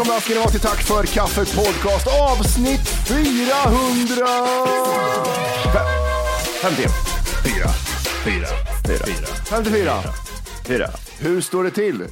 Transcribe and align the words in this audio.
Välkomna 0.00 0.20
ska 0.20 0.32
ni 0.34 0.38
vara 0.40 0.50
till 0.50 0.60
Tack 0.60 0.82
för 0.82 1.02
kaffet 1.02 1.56
podcast 1.56 2.06
avsnitt 2.06 2.88
400... 3.08 4.26
Fem- 5.72 6.76
50. 6.76 6.82
4. 6.82 7.68
4. 8.24 8.46
4. 8.86 9.26
54. 9.50 9.92
4. 10.66 10.88
Hur 11.18 11.40
står 11.40 11.64
det 11.64 11.70
till? 11.70 12.00
Eh, 12.02 12.06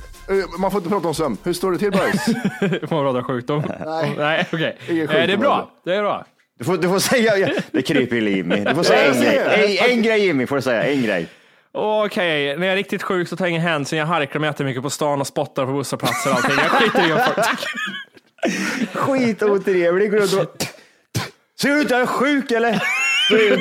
Man 0.59 0.71
får 0.71 0.78
inte 0.78 0.91
prata 0.91 1.09
om 1.09 1.15
sömn. 1.15 1.37
Hur 1.43 1.53
står 1.53 1.72
det 1.72 1.78
till 1.78 1.91
boys? 1.91 2.25
Får 2.88 3.03
man 3.04 3.15
prata 3.15 3.25
sjukdom? 3.25 3.62
Nej. 3.87 4.15
Nej, 4.19 4.47
okej. 4.53 4.78
Ingen 4.88 5.09
Eh, 5.09 5.27
Det 5.27 5.32
är 5.32 5.37
bra. 5.37 5.71
Det 5.84 5.94
är 5.94 6.03
bra. 6.03 6.25
Du 6.59 6.65
får, 6.65 6.77
du 6.77 6.88
får 6.88 6.98
säga, 6.98 7.50
det 7.72 7.82
kryper 7.82 8.16
i 8.16 8.37
Jimmy. 8.37 8.56
Du 8.65 8.75
får 8.75 8.82
säga 8.82 9.12
en 9.15 9.21
grej. 9.21 9.78
En, 9.78 9.91
en 9.91 10.03
grej 10.03 10.27
Jimmy 10.27 10.47
får 10.47 10.56
du 10.56 10.62
säga, 10.62 10.82
en 10.82 11.03
grej. 11.03 11.27
Okej, 11.78 12.56
när 12.56 12.66
jag 12.66 12.72
är 12.72 12.77
riktigt 12.77 13.03
sjuk 13.03 13.28
så 13.28 13.37
tar 13.37 13.44
jag 13.44 13.50
ingen 13.50 13.62
hänsyn. 13.62 13.99
Jag 13.99 14.06
harklar 14.06 14.41
mig 14.41 14.49
jättemycket 14.49 14.83
på 14.83 14.91
stan 14.91 15.21
och 15.21 15.27
spottar 15.27 15.66
på 15.66 15.72
busshållplatser 15.72 16.31
och 16.31 16.37
allting. 16.37 16.56
Jag 16.59 16.71
skiter 16.71 17.06
i 17.06 17.09
folk. 17.34 17.47
Skitotrevlig. 18.94 20.11
Går 20.11 20.19
runt 20.19 20.33
och... 20.34 20.65
Ser 21.61 21.69
du 21.69 21.81
ut 21.81 21.91
jag 21.91 22.00
är 22.00 22.06
sjuk 22.06 22.50
eller? 22.50 22.83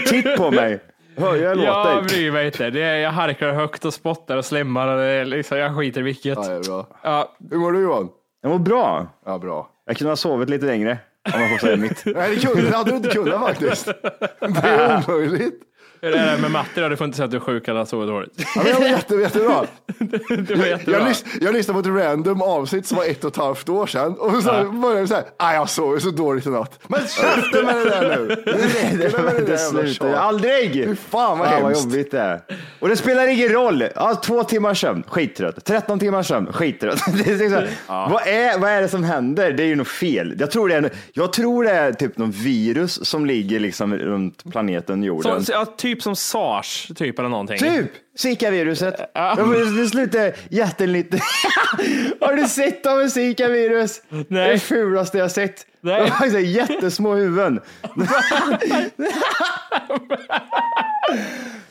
Titt 0.07 0.35
på 0.37 0.51
mig. 0.51 0.79
Hör 1.17 1.35
jag 1.35 1.43
Jag 1.43 1.57
låter? 1.57 2.01
bryr 2.01 2.31
mig 2.31 2.45
inte. 2.45 2.69
Det 2.69 2.81
är, 2.83 2.95
jag 2.95 3.11
harklar 3.11 3.53
högt 3.53 3.85
och 3.85 3.93
spottar 3.93 4.37
och 4.37 4.45
slimmar. 4.45 4.87
Och 4.87 4.97
det 4.97 5.03
är 5.05 5.25
liksom, 5.25 5.57
jag 5.57 5.77
skiter 5.77 6.01
i 6.01 6.03
vilket. 6.03 6.37
Ja, 6.37 6.47
det 6.47 6.55
är 6.55 6.59
bra. 6.63 6.87
Ja, 7.03 7.35
Hur 7.51 7.57
mår 7.57 7.71
du 7.71 7.81
Johan? 7.81 8.09
Jag 8.41 8.49
mår 8.51 8.59
bra. 8.59 9.07
Ja, 9.25 9.37
bra. 9.37 9.69
Jag 9.85 9.97
kunde 9.97 10.11
ha 10.11 10.15
sovit 10.17 10.49
lite 10.49 10.65
längre. 10.65 10.97
Om 11.33 11.39
man 11.41 11.49
får 11.49 11.57
säga 11.57 11.77
mitt. 11.77 12.01
Nej, 12.05 12.35
det 12.35 12.41
kunde, 12.47 12.61
det 12.61 12.77
hade 12.77 12.91
du 12.91 12.97
inte 12.97 13.09
kunnat 13.09 13.39
faktiskt. 13.41 13.85
Det 14.39 14.67
är 14.67 15.03
omöjligt. 15.09 15.61
Hur 16.01 16.15
är 16.15 16.31
det 16.35 16.41
med 16.41 16.51
matte 16.51 16.81
då? 16.81 16.89
Du 16.89 16.97
får 16.97 17.05
inte 17.05 17.17
säga 17.17 17.25
att 17.25 17.31
du 17.31 17.37
är 17.37 17.41
sjuk 17.41 17.67
eller 17.67 17.85
sovit 17.85 18.09
dåligt. 18.09 18.31
Ja, 18.55 18.61
men 18.63 18.67
jag 18.71 18.79
var 18.79 18.87
jätte, 18.87 19.15
jättebra. 19.15 19.65
Det 20.47 20.55
var 20.55 20.65
jättebra. 20.65 20.99
Jag, 20.99 21.07
lys, 21.07 21.25
jag 21.41 21.53
lyssnade 21.53 21.83
på 21.83 21.89
ett 21.89 22.05
random 22.05 22.41
avsnitt 22.41 22.85
som 22.85 22.97
var 22.97 23.05
ett 23.05 23.23
och 23.23 23.31
ett 23.31 23.37
halvt 23.37 23.69
år 23.69 23.87
sedan 23.87 24.13
och 24.19 24.43
så 24.43 24.49
började 24.71 25.01
det 25.01 25.07
så 25.07 25.13
här, 25.15 25.23
"Aj, 25.37 25.55
jag 25.55 25.69
sov 25.69 25.99
så 25.99 26.11
dåligt 26.11 26.45
i 26.45 26.49
natt. 26.49 26.79
Men 26.87 26.99
käften 26.99 27.65
med 27.65 27.75
det 27.75 27.89
där 27.89 28.17
nu! 28.17 28.27
Det 28.27 29.17
med 29.23 29.35
det 29.35 29.41
Det 29.45 29.51
jävla 29.51 29.57
slutar 29.57 30.13
aldrig. 30.13 30.73
Fy 30.73 30.95
fan 30.95 31.39
vad 31.39 31.47
Fan 31.47 31.61
vad 31.63 31.71
hemskt. 31.71 31.83
jobbigt 31.83 32.11
det 32.11 32.19
är. 32.19 32.41
Och 32.79 32.89
det 32.89 32.95
spelar 32.95 33.27
ingen 33.27 33.49
roll. 33.49 33.83
Ja, 33.95 34.15
två 34.15 34.43
timmars 34.43 34.81
sömn, 34.81 35.03
skittrött. 35.07 35.65
13 35.65 35.99
timmars 35.99 36.27
sömn, 36.27 36.53
skittrött. 36.53 36.99
Det 37.25 37.31
är 37.31 37.37
liksom, 37.37 37.61
vad, 37.87 38.27
är, 38.27 38.59
vad 38.59 38.69
är 38.71 38.81
det 38.81 38.87
som 38.87 39.03
händer? 39.03 39.51
Det 39.51 39.63
är 39.63 39.67
ju 39.67 39.75
något 39.75 39.87
fel. 39.87 40.35
Jag 40.39 40.51
tror 40.51 40.69
det 40.69 40.75
är, 40.75 40.89
jag 41.13 41.33
tror 41.33 41.63
det 41.63 41.71
är 41.71 41.93
typ 41.93 42.17
någon 42.17 42.31
virus 42.31 43.05
som 43.05 43.25
ligger 43.25 43.59
liksom 43.59 43.95
runt 43.95 44.51
planeten 44.51 45.03
jorden. 45.03 45.45
Så, 45.45 45.51
ja, 45.51 45.65
typ 45.65 45.86
som 45.95 46.15
sars, 46.15 46.91
typ 46.95 47.19
eller 47.19 47.29
någonting. 47.29 47.57
Typ 47.57 47.91
Zika-viruset. 48.17 48.95
Det 49.77 49.87
slutar 49.89 50.33
jättelite. 50.49 51.17
Har 52.21 52.33
du 52.33 52.47
sett 52.47 52.85
av 52.85 53.01
en 53.01 53.09
Zika-virus? 53.11 54.01
Nej. 54.09 54.25
Det 54.29 54.41
är 54.41 54.49
det 54.53 54.59
fulaste 54.59 55.17
jag 55.17 55.31
sett. 55.31 55.65
Nej. 55.81 56.03
De 56.03 56.09
har 56.09 56.27
jättesmå 56.39 57.15
huvuden. 57.15 57.59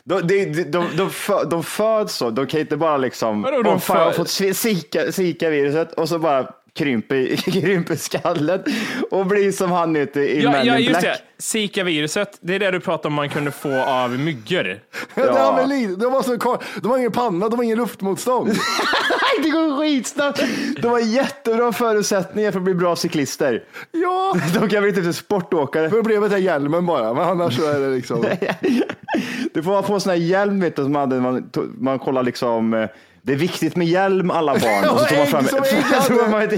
De, 0.03 0.21
de, 0.27 0.45
de, 0.45 0.63
de, 0.63 0.87
de, 0.97 1.09
fö- 1.09 1.45
de 1.49 1.63
föds 1.63 2.13
så, 2.15 2.29
de 2.29 2.47
kan 2.47 2.59
inte 2.59 2.77
bara 2.77 2.97
liksom, 2.97 3.41
Vadå, 3.41 3.61
de 3.61 3.69
"Åh, 3.73 3.79
fan, 3.79 3.97
jag 3.97 4.05
har 4.05 4.11
fått 4.11 4.27
Zika- 4.29 5.11
Zika-viruset 5.11 5.93
och 5.93 6.09
så 6.09 6.19
bara 6.19 6.49
krymper, 6.77 7.35
krymper 7.61 7.95
skallen 7.95 8.63
och 9.11 9.25
blir 9.25 9.51
som 9.51 9.71
han 9.71 9.95
ute 9.95 10.19
i 10.19 10.43
Ja, 10.43 10.51
Men 10.51 10.65
ja, 10.67 10.77
in 10.77 10.79
just 10.85 10.89
Black. 10.99 11.03
det. 11.03 11.17
Zika-viruset, 11.43 12.37
det 12.41 12.55
är 12.55 12.59
det 12.59 12.71
du 12.71 12.79
pratar 12.79 13.09
om 13.09 13.13
man 13.13 13.29
kunde 13.29 13.51
få 13.51 13.81
av 13.81 14.19
myggor. 14.19 14.79
Ja. 15.15 15.55
Väl 15.55 15.69
li- 15.69 15.95
de, 15.99 16.11
var 16.11 16.23
så, 16.23 16.57
de 16.81 16.91
har 16.91 16.97
ingen 16.97 17.11
panna, 17.11 17.49
de 17.49 17.55
har 17.55 17.63
ingen 17.63 17.77
luftmotstånd. 17.77 18.49
Det 19.43 19.49
går 19.49 19.77
skitsnabbt. 19.79 20.43
De 20.81 20.87
har 20.87 20.99
jättebra 20.99 21.71
förutsättningar 21.71 22.51
för 22.51 22.59
att 22.59 22.63
bli 22.63 22.73
bra 22.73 22.95
cyklister. 22.95 23.63
Ja, 23.91 24.35
De 24.59 24.69
kan 24.69 24.83
bli 24.83 24.93
typ 24.93 25.15
sportåkare. 25.15 25.89
problemet 25.89 26.31
är 26.33 26.37
hjälmen 26.37 26.85
bara, 26.85 27.13
men 27.13 27.23
annars 27.23 27.55
så 27.57 27.65
är 27.71 27.79
det 27.79 27.89
liksom. 27.89 28.25
Du 29.53 29.63
får 29.63 29.71
ha 29.71 29.81
på 29.81 29.99
sån 29.99 30.09
här 30.09 30.17
hjälm 30.17 30.59
vet 30.59 30.75
du, 30.75 30.83
som 30.83 30.91
man, 30.91 31.21
man, 31.21 31.49
man 31.79 31.99
kollar 31.99 32.23
liksom 32.23 32.73
eh, 32.73 32.89
det 33.27 33.33
är 33.33 33.37
viktigt 33.37 33.75
med 33.75 33.87
hjälm 33.87 34.31
alla 34.31 34.53
barn. 34.53 34.89
Och 34.93 34.99
så 34.99 35.05
tog 35.05 35.17
man 35.17 35.27
fram, 35.27 35.45
ägg 35.45 36.29
man 36.31 36.41
ett, 36.41 36.53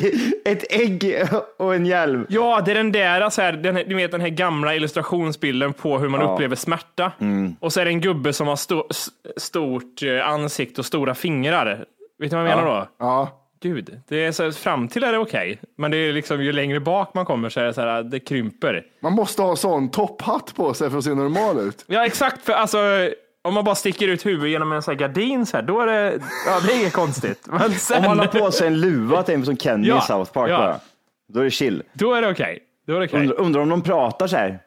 ett 0.46 0.66
ägg 0.70 1.24
och 1.58 1.76
en 1.76 1.86
hjälm. 1.86 2.26
Ja, 2.30 2.62
det 2.66 2.72
är 2.72 2.76
den 2.76 2.92
där, 2.92 3.30
så 3.30 3.42
här, 3.42 3.54
den, 3.54 3.76
här- 3.76 3.84
du 3.84 3.96
vet 3.96 4.12
den 4.12 4.22
här 4.22 4.30
gamla 4.30 4.76
illustrationsbilden 4.76 5.74
på 5.74 5.98
hur 5.98 6.10
man 6.10 6.22
upplever 6.22 6.56
smärta. 6.56 7.12
Mm. 7.20 7.56
Och 7.60 7.74
så 7.74 7.80
är 7.80 7.86
det 7.86 7.92
en 7.92 8.02
gubbe 8.02 8.34
som 8.34 8.48
har 8.48 8.56
sto, 8.56 8.88
stort 9.38 10.04
eh, 10.04 10.28
ansikte 10.28 10.82
och 10.82 10.86
stora 10.86 11.16
fingrar. 11.16 11.86
Vet 12.20 12.30
du 12.30 12.38
vad 12.38 12.46
jag 12.50 12.58
menar 12.58 12.66
då? 12.66 12.88
Ja. 13.00 13.46
Gud, 13.62 14.02
det 14.08 14.26
är 14.26 14.32
så 14.32 14.44
här, 14.44 14.52
fram 14.52 14.88
till 14.88 15.04
är 15.04 15.12
det 15.12 15.18
okej, 15.18 15.60
men 15.78 15.92
det 15.92 15.98
är 15.98 16.14
liksom 16.14 16.44
ju 16.44 16.52
längre 16.52 16.80
bak 16.80 17.14
man 17.14 17.26
kommer 17.26 17.50
så 17.50 17.60
är 17.60 17.64
det 17.64 17.74
så 17.74 17.82
här, 17.82 18.04
det 18.04 18.20
krymper. 18.20 18.84
Man 19.00 19.14
måste 19.14 19.42
ha 19.42 19.56
sån 19.56 19.92
topphatt 19.92 20.56
på 20.56 20.74
sig 20.74 20.90
för 20.90 20.98
att 20.98 21.04
se 21.04 21.14
normal 21.14 21.60
ut. 21.60 21.86
Ja, 21.88 22.06
exakt, 22.06 22.46
för 22.46 22.54
alltså 22.54 22.78
om 23.42 23.54
man 23.54 23.64
bara 23.64 23.76
sticker 23.76 24.08
ut 24.08 24.26
huvudet 24.26 24.50
genom 24.52 24.72
en 24.72 24.82
sån 24.82 24.92
här 24.92 25.00
gardin 25.00 25.46
så 25.46 25.58
här, 25.58 25.64
då 25.64 25.82
är 25.82 25.88
det, 25.88 26.22
ja, 26.46 26.60
det 26.68 26.74
är 26.74 26.80
inget 26.80 26.94
konstigt. 26.94 27.48
Men 27.52 27.62
Om 27.62 27.72
sen, 27.74 28.04
man 28.04 28.20
har 28.20 28.28
på 28.28 28.52
sig 28.52 28.68
en 28.68 28.82
luva, 28.82 29.24
typ 29.24 29.46
som 29.46 29.58
Kenny 29.58 29.88
Ja, 29.88 29.98
i 29.98 30.02
South 30.02 30.32
Park 30.32 30.50
ja. 30.50 30.58
bara. 30.58 30.80
Då 31.34 31.40
är 31.40 31.44
det 31.44 31.52
chill. 31.52 31.84
då 31.94 32.14
är 32.14 32.22
det 32.22 32.30
okej. 32.30 32.60
Det 32.88 32.94
okej. 33.04 33.20
Undrar, 33.20 33.40
undrar 33.40 33.62
om 33.62 33.70
de 33.70 33.82
pratar 33.82 34.28
så 34.28 34.36
här. 34.36 34.60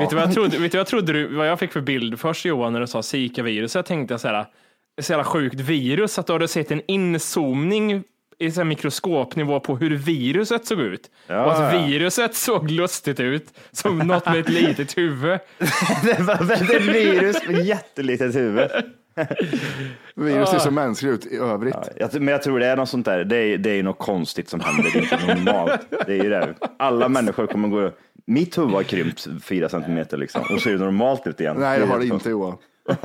Vet 0.00 0.10
du 0.10 0.16
vad 0.16 0.24
jag 0.24 0.34
trodde, 0.34 0.58
vet 0.58 0.72
du 0.72 0.76
vad 0.78 0.80
jag, 0.80 0.86
trodde 0.86 1.12
du, 1.12 1.36
vad 1.36 1.48
jag 1.48 1.58
fick 1.58 1.72
för 1.72 1.80
bild 1.80 2.20
först 2.20 2.44
Johan 2.44 2.72
när 2.72 2.80
du 2.80 2.86
sa 2.86 3.02
Zika-virus? 3.02 3.74
Jag 3.74 3.86
tänkte 3.86 4.18
så 4.18 4.28
här, 4.28 4.46
så 5.00 5.12
jävla 5.12 5.24
sjukt 5.24 5.60
virus 5.60 6.18
att 6.18 6.26
du 6.26 6.32
hade 6.32 6.48
sett 6.48 6.70
en 6.70 6.82
inzoomning 6.86 8.02
i 8.40 8.50
så 8.50 8.60
här 8.60 8.64
mikroskopnivå 8.64 9.60
på 9.60 9.76
hur 9.76 9.96
viruset 9.96 10.66
såg 10.66 10.80
ut. 10.80 11.10
Ja, 11.26 11.44
och 11.44 11.52
att 11.52 11.74
ja. 11.74 11.86
viruset 11.86 12.34
såg 12.34 12.70
lustigt 12.70 13.20
ut, 13.20 13.58
som 13.70 13.98
något 13.98 14.26
med 14.26 14.36
ett 14.40 14.48
litet 14.48 14.98
huvud. 14.98 15.38
Det 16.02 16.20
var 16.20 16.52
ett 16.52 16.82
virus 16.82 17.36
med 17.46 17.66
jättelitet 17.66 18.34
huvud. 18.34 18.70
Virus 20.14 20.50
ser 20.50 20.58
så 20.58 20.70
mänskligt 20.70 21.26
ut 21.26 21.32
i 21.32 21.36
övrigt. 21.36 21.76
Jag, 21.96 22.14
men 22.14 22.28
jag 22.28 22.42
tror 22.42 22.60
det 22.60 22.66
är 22.66 22.76
något 22.76 22.88
sånt 22.88 23.06
där. 23.06 23.24
Det 23.24 23.36
är, 23.36 23.58
det 23.58 23.70
är 23.70 23.82
något 23.82 23.98
konstigt 23.98 24.48
som 24.48 24.60
händer. 24.60 24.90
Det 24.92 24.98
är 24.98 25.02
inte 25.02 25.34
normalt. 25.34 25.80
Det 26.06 26.12
är 26.18 26.24
ju 26.24 26.30
det. 26.30 26.54
Alla 26.78 27.08
människor 27.08 27.46
kommer 27.46 27.68
gå... 27.68 27.92
Mitt 28.24 28.58
huvud 28.58 28.72
har 28.72 28.82
krympt 28.82 29.26
fyra 29.42 29.68
centimeter 29.68 30.16
liksom 30.16 30.42
och 30.54 30.60
ser 30.60 30.78
normalt 30.78 31.26
ut 31.26 31.40
igen. 31.40 31.56
Nej, 31.58 31.80
det 31.80 31.86
har 31.86 31.98
det 31.98 32.06
inte 32.06 32.30
Johan. 32.30 32.56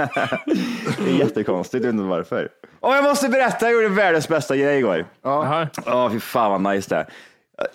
Det 1.06 1.12
är 1.12 1.20
jättekonstigt, 1.20 1.84
jag 1.84 1.92
vet 1.92 2.00
inte 2.00 2.10
varför. 2.10 2.50
Och 2.80 2.96
jag 2.96 3.04
måste 3.04 3.30
berätta, 3.30 3.66
jag 3.66 3.74
gjorde 3.74 3.96
världens 3.96 4.28
bästa 4.28 4.58
grej 4.58 4.78
igår. 4.78 5.06
Ja, 5.86 6.10
fy 6.12 6.20
fan 6.20 6.64
vad 6.64 6.74
nice 6.74 6.96
det 6.96 6.96
är. 6.96 7.08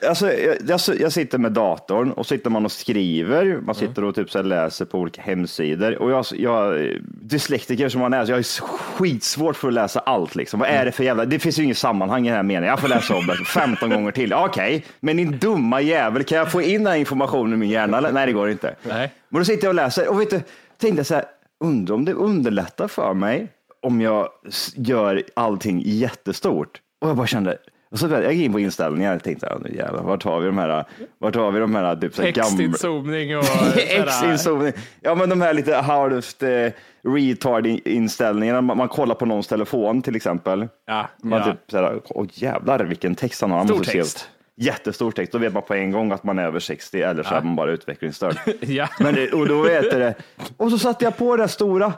Alltså, 0.09 0.33
jag, 0.33 0.57
jag, 0.67 0.81
jag 1.01 1.13
sitter 1.13 1.39
med 1.39 1.53
datorn 1.53 2.13
och 2.13 2.27
sitter 2.27 2.51
man 2.51 2.65
och 2.65 2.73
skriver. 2.73 3.61
Man 3.61 3.75
sitter 3.75 4.05
och 4.05 4.15
typ 4.15 4.31
så 4.31 4.39
här 4.39 4.45
läser 4.45 4.85
på 4.85 4.99
olika 4.99 5.23
hemsidor. 5.23 6.03
Och 6.03 6.11
jag, 6.11 6.25
jag 6.33 6.89
dyslektiker 7.05 7.89
som 7.89 8.01
man 8.01 8.13
är, 8.15 8.25
så 8.25 8.33
jag 8.33 8.39
är 8.39 8.61
skitsvårt 8.97 9.57
för 9.57 9.69
att 9.69 9.75
läsa 9.75 10.01
allt. 10.01 10.35
Liksom. 10.35 10.61
Vad 10.61 10.69
är 10.69 10.85
det 10.85 10.93
för 10.93 11.05
jävla... 11.05 11.25
Det 11.25 11.39
finns 11.39 11.59
ju 11.59 11.65
inget 11.65 11.79
sammanhang 11.79 12.27
i 12.27 12.29
den 12.29 12.37
här 12.37 12.43
meningen. 12.43 12.69
Jag 12.69 12.81
får 12.81 12.89
läsa 12.89 13.15
om 13.15 13.27
det 13.27 13.37
15 13.47 13.91
gånger 13.91 14.13
till. 14.13 14.33
Okej, 14.33 14.85
men 15.01 15.17
din 15.17 15.39
dumma 15.39 15.81
jävel, 15.81 16.25
kan 16.25 16.39
jag 16.39 16.53
få 16.53 16.63
in 16.63 16.85
den 16.85 16.93
här 16.93 16.99
informationen 16.99 17.53
i 17.53 17.57
min 17.57 17.71
hjärna? 17.71 18.01
Nej, 18.01 18.27
det 18.27 18.33
går 18.33 18.51
inte. 18.51 18.75
Nej. 18.83 19.13
Men 19.29 19.41
då 19.41 19.45
sitter 19.45 19.65
jag 19.65 19.71
och 19.71 19.75
läser 19.75 20.09
och 20.09 20.21
vet 20.21 20.31
du, 20.31 20.41
tänkte 20.79 21.05
så 21.05 21.15
här, 21.15 21.25
undrar 21.61 21.95
om 21.95 22.05
det 22.05 22.13
underlättar 22.13 22.89
för 22.89 23.15
mig 23.15 23.49
om 23.83 24.01
jag 24.01 24.29
gör 24.75 25.23
allting 25.35 25.83
jättestort. 25.85 26.81
Och 27.01 27.09
jag 27.09 27.17
bara 27.17 27.27
kände, 27.27 27.59
och 27.91 27.99
så 27.99 28.09
jag 28.09 28.33
gick 28.33 28.45
in 28.45 28.53
på 28.53 28.61
inställningar 28.61 29.17
och 29.17 29.23
tänkte, 29.23 29.59
nu 29.65 29.77
jävlar, 29.77 30.03
vart 30.03 30.23
har 30.23 30.41
vi 30.41 30.47
de 30.47 30.59
här, 30.59 30.85
vart 31.19 31.35
har 31.35 31.51
vi 31.51 31.61
de 31.61 31.75
här 31.75 31.97
typ 31.97 32.15
så 32.15 32.23
gamla... 32.23 32.43
Textinzoomning 32.43 33.39
och. 33.39 33.45
X-inzoomning. 33.77 34.73
Ja, 35.01 35.15
men 35.15 35.29
de 35.29 35.41
här 35.41 35.55
lite 35.55 35.75
halvt 35.75 36.43
eh, 36.43 36.49
retard-inställningarna. 37.03 38.61
Man, 38.61 38.77
man 38.77 38.89
kollar 38.89 39.15
på 39.15 39.27
någons 39.27 39.49
telefon 39.49 40.03
till 40.03 40.17
exempel. 40.17 40.69
Ja, 40.87 41.09
Man 41.23 41.39
ja. 41.39 41.45
typ 41.45 41.71
såhär, 41.71 42.01
åh 42.05 42.27
jävlar 42.33 42.85
vilken 42.85 43.15
text 43.15 43.41
han 43.41 43.51
har. 43.51 43.65
Stor 43.65 43.85
text. 43.85 44.31
Jättestor 44.63 45.11
text. 45.11 45.33
Då 45.33 45.39
vet 45.39 45.53
man 45.53 45.63
på 45.63 45.75
en 45.75 45.91
gång 45.91 46.13
att 46.13 46.25
man 46.25 46.39
är 46.39 46.45
över 46.45 46.61
60 46.61 47.03
eller 47.03 47.23
så 47.23 47.35
är 47.35 47.43
man 47.43 47.57
bara 47.57 47.71
utvecklingsstörd. 47.71 48.37
Ja. 48.61 48.89
Men 48.99 49.15
det, 49.15 49.33
och 49.33 49.49
då 49.49 49.63
vet 49.63 49.85
jag 49.85 50.01
det. 50.01 50.15
Och 50.57 50.71
så 50.71 50.79
satte 50.79 51.05
jag 51.05 51.17
på 51.17 51.37
det 51.37 51.49
stora 51.49 51.93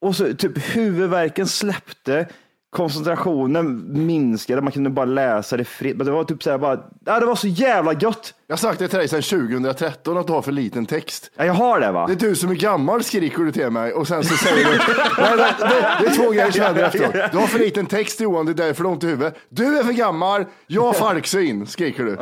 och 0.00 0.16
så 0.16 0.34
typ 0.34 0.76
huvudvärken 0.76 1.46
släppte. 1.46 2.26
Koncentrationen 2.72 3.84
minskade, 4.06 4.62
man 4.62 4.72
kunde 4.72 4.90
bara 4.90 5.04
läsa 5.04 5.56
det 5.56 5.64
fritt. 5.64 5.96
Men 5.96 6.06
det 6.06 6.12
var 6.12 6.24
typ 6.24 6.42
så 6.42 6.50
här 6.50 6.58
bara, 6.58 6.80
ja, 7.04 7.20
det 7.20 7.26
var 7.26 7.34
så 7.34 7.48
jävla 7.48 7.92
gött. 7.92 8.34
Jag 8.46 8.54
har 8.54 8.58
sagt 8.58 8.78
det 8.78 8.88
till 8.88 8.98
dig 8.98 9.08
sedan 9.08 9.22
2013 9.22 10.18
att 10.18 10.26
du 10.26 10.32
har 10.32 10.42
för 10.42 10.52
liten 10.52 10.86
text. 10.86 11.30
Ja, 11.36 11.44
jag 11.44 11.54
har 11.54 11.80
det 11.80 11.92
va? 11.92 12.06
Det 12.06 12.12
är 12.12 12.28
du 12.28 12.34
som 12.36 12.50
är 12.50 12.54
gammal 12.54 13.04
skriker 13.04 13.38
du 13.38 13.52
till 13.52 13.70
mig 13.70 13.92
och 13.92 14.08
sen 14.08 14.24
så 14.24 14.36
säger 14.36 14.56
du, 14.56 14.78
nej, 15.18 15.34
nej, 15.36 15.52
det, 15.58 15.96
det 16.00 16.06
är 16.06 16.16
två 16.16 16.30
grejer 16.30 16.50
som 16.50 16.60
händer 16.60 16.82
efteråt. 16.84 17.32
Du 17.32 17.38
har 17.38 17.46
för 17.46 17.58
liten 17.58 17.86
text 17.86 18.20
Johan, 18.20 18.46
det 18.46 18.52
är 18.52 18.66
därför 18.66 18.82
du 18.82 18.88
har 18.88 18.94
ont 18.94 19.04
i 19.04 19.06
huvudet. 19.06 19.38
Du 19.48 19.78
är 19.78 19.84
för 19.84 19.92
gammal, 19.92 20.44
jag 20.66 20.82
har 20.82 20.92
falksyn, 20.92 21.66
skriker 21.66 22.04
du. 22.04 22.18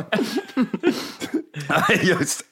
Nej, 1.68 2.00
Just. 2.02 2.44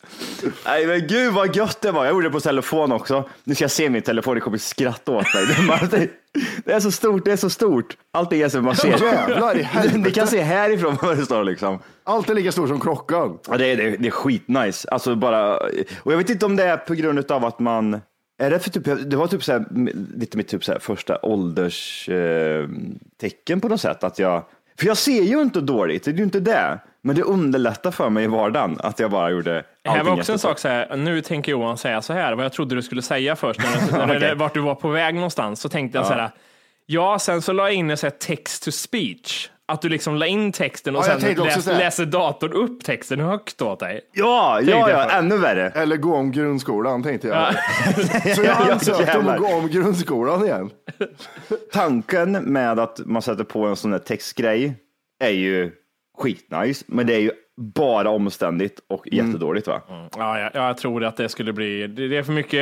Nej 0.64 0.86
men 0.86 1.06
gud 1.06 1.32
vad 1.32 1.56
gött 1.56 1.80
det 1.80 1.92
var. 1.92 2.04
Jag 2.04 2.12
gjorde 2.12 2.26
det 2.26 2.32
på 2.32 2.40
telefon 2.40 2.92
också. 2.92 3.28
Nu 3.44 3.54
ska 3.54 3.64
jag 3.64 3.70
se 3.70 3.90
min 3.90 4.02
telefon, 4.02 4.34
det 4.34 4.40
kommer 4.40 4.58
skratta 4.58 5.12
åt 5.12 5.26
mig. 5.92 6.10
Det 6.64 6.72
är 6.72 6.80
så 6.80 6.90
stort, 6.90 7.24
det 7.24 7.32
är 7.32 7.36
så 7.36 7.50
stort. 7.50 7.96
Allting 8.12 8.40
är 8.40 8.48
så 8.48 8.62
man 8.62 8.76
ser. 8.76 8.88
Jävlar 8.88 9.54
i 9.54 9.56
Ni 9.56 9.62
helvete. 9.62 10.10
kan 10.10 10.26
se 10.26 10.40
härifrån 10.40 10.96
vad 11.02 11.16
det 11.16 11.24
står 11.24 11.44
liksom. 11.44 11.78
Allt 12.04 12.30
är 12.30 12.34
lika 12.34 12.52
stort 12.52 12.68
som 12.68 12.80
klockan. 12.80 13.38
Ja, 13.48 13.56
det, 13.56 13.66
är, 13.66 13.76
det, 13.76 13.82
är, 13.82 13.96
det 13.98 14.06
är 14.06 14.10
skitnice. 14.10 14.88
Alltså 14.90 15.14
bara, 15.14 15.56
och 16.02 16.12
jag 16.12 16.16
vet 16.16 16.30
inte 16.30 16.46
om 16.46 16.56
det 16.56 16.64
är 16.64 16.76
på 16.76 16.94
grund 16.94 17.32
av 17.32 17.44
att 17.44 17.58
man 17.58 18.00
är 18.40 18.50
det, 18.50 18.58
för 18.58 18.70
typ, 18.70 19.10
det 19.10 19.16
var 19.16 19.26
typ 19.26 19.44
så 19.44 19.52
här, 19.52 19.64
lite 20.18 20.36
mitt 20.36 20.48
typ 20.48 20.64
så 20.64 20.72
här 20.72 20.78
första 20.78 21.18
ålderstecken 21.22 23.58
eh, 23.58 23.60
på 23.60 23.68
något 23.68 23.80
sätt. 23.80 24.04
Att 24.04 24.18
jag, 24.18 24.44
för 24.78 24.86
jag 24.86 24.96
ser 24.96 25.22
ju 25.22 25.42
inte 25.42 25.60
dåligt, 25.60 26.04
det 26.04 26.10
är 26.10 26.14
ju 26.14 26.22
inte 26.22 26.40
det. 26.40 26.78
Men 27.02 27.16
det 27.16 27.22
underlättar 27.22 27.90
för 27.90 28.10
mig 28.10 28.24
i 28.24 28.26
vardagen 28.26 28.76
att 28.80 28.98
jag 28.98 29.10
bara 29.10 29.30
gjorde 29.30 29.64
här 29.88 30.04
var 30.04 30.12
också 30.18 30.32
en 30.32 30.38
sak, 30.38 30.58
så 30.58 30.68
här, 30.68 30.96
nu 30.96 31.22
tänker 31.22 31.52
Johan 31.52 31.78
säga 31.78 32.02
så 32.02 32.12
här, 32.12 32.32
vad 32.32 32.44
jag 32.44 32.52
trodde 32.52 32.74
du 32.74 32.82
skulle 32.82 33.02
säga 33.02 33.36
först, 33.36 33.60
när, 33.92 34.06
när, 34.06 34.16
Okej. 34.16 34.34
vart 34.34 34.54
du 34.54 34.60
var 34.60 34.74
på 34.74 34.88
väg 34.88 35.14
någonstans, 35.14 35.60
så 35.60 35.68
tänkte 35.68 35.98
jag 35.98 36.06
så 36.06 36.12
här, 36.12 36.30
ja, 36.86 37.18
sen 37.18 37.42
så 37.42 37.52
la 37.52 37.62
jag 37.62 37.74
in 37.74 37.90
en 37.90 37.96
så 37.96 38.06
här 38.06 38.10
text 38.10 38.62
to 38.64 38.70
speech, 38.70 39.48
att 39.66 39.82
du 39.82 39.88
liksom 39.88 40.16
la 40.16 40.26
in 40.26 40.52
texten 40.52 40.96
och 40.96 41.04
Ja, 41.08 41.20
sen 41.20 41.34
läs, 41.34 41.66
läser 41.66 42.06
datorn 42.06 42.52
upp 42.52 42.84
texten 42.84 43.20
högt 43.20 43.62
åt 43.62 43.80
dig. 43.80 44.00
Ja, 44.12 44.60
ja, 44.60 44.78
jag 44.78 44.90
ja, 44.90 45.10
ännu 45.10 45.38
värre. 45.38 45.70
Eller 45.70 45.96
gå 45.96 46.14
om 46.14 46.32
grundskolan 46.32 47.02
tänkte 47.02 47.28
jag. 47.28 47.54
Så 48.36 48.42
Ja, 48.42 48.64
jag 48.66 48.70
ansökte 48.70 49.18
om 49.18 49.28
att 49.28 49.38
gå 49.38 49.46
om 49.46 49.68
grundskolan 49.68 50.44
igen. 50.44 50.70
Tanken 51.72 52.32
med 52.32 52.78
att 52.78 53.00
man 53.04 53.22
sätter 53.22 53.44
på 53.44 53.66
en 53.66 53.76
sån 53.76 53.92
här 53.92 53.98
textgrej 53.98 54.74
är 55.24 55.30
ju 55.30 55.72
skitnice, 56.18 56.84
men 56.88 57.06
det 57.06 57.14
är 57.14 57.20
ju 57.20 57.30
bara 57.58 58.10
omständigt 58.10 58.80
och 58.88 59.08
jättedåligt 59.12 59.66
va? 59.66 59.80
Ja, 60.16 60.40
jag, 60.40 60.50
jag 60.54 60.76
tror 60.76 61.04
att 61.04 61.16
det 61.16 61.28
skulle 61.28 61.52
bli, 61.52 61.86
det, 61.86 62.08
det 62.08 62.16
är 62.16 62.22
för 62.22 62.32
mycket, 62.32 62.60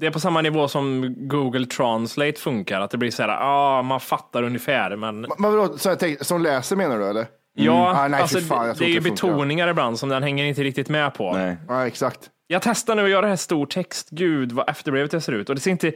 det 0.00 0.06
är 0.06 0.10
på 0.10 0.20
samma 0.20 0.40
nivå 0.42 0.68
som 0.68 1.14
Google 1.28 1.66
Translate 1.66 2.40
funkar, 2.40 2.80
att 2.80 2.90
det 2.90 2.98
blir 2.98 3.10
så 3.10 3.22
här, 3.22 3.28
ja, 3.28 3.82
man 3.82 4.00
fattar 4.00 4.42
ungefär, 4.42 4.96
men 4.96 5.20
Men 5.20 5.52
vadå, 5.52 5.78
så 5.78 5.88
här, 5.88 6.24
som 6.24 6.42
läser 6.42 6.76
menar 6.76 6.98
du 6.98 7.04
eller? 7.10 7.26
ja, 7.56 7.92
Ah, 8.04 8.08
nej, 8.08 8.20
alltså, 8.20 8.40
fan, 8.40 8.74
det 8.78 8.84
är 8.84 8.88
ju 8.88 9.00
betoningar 9.00 9.68
ibland 9.68 9.98
som 9.98 10.08
den 10.08 10.22
hänger 10.22 10.44
inte 10.44 10.62
riktigt 10.62 10.88
med 10.88 11.14
på. 11.14 11.32
Nej. 11.32 11.56
Ja, 11.68 11.86
exakt. 11.86 12.30
Jag 12.46 12.62
testar 12.62 12.94
nu 12.94 13.04
att 13.04 13.10
göra 13.10 13.20
det 13.22 13.28
här 13.28 13.36
stor 13.36 13.66
text. 13.66 14.08
Gud 14.10 14.52
vad 14.52 14.68
efterbrevet 14.68 15.10
det 15.10 15.20
ser 15.20 15.32
ut. 15.32 15.48
Och 15.48 15.54
det 15.54 15.60
ser 15.60 15.70
inte, 15.70 15.92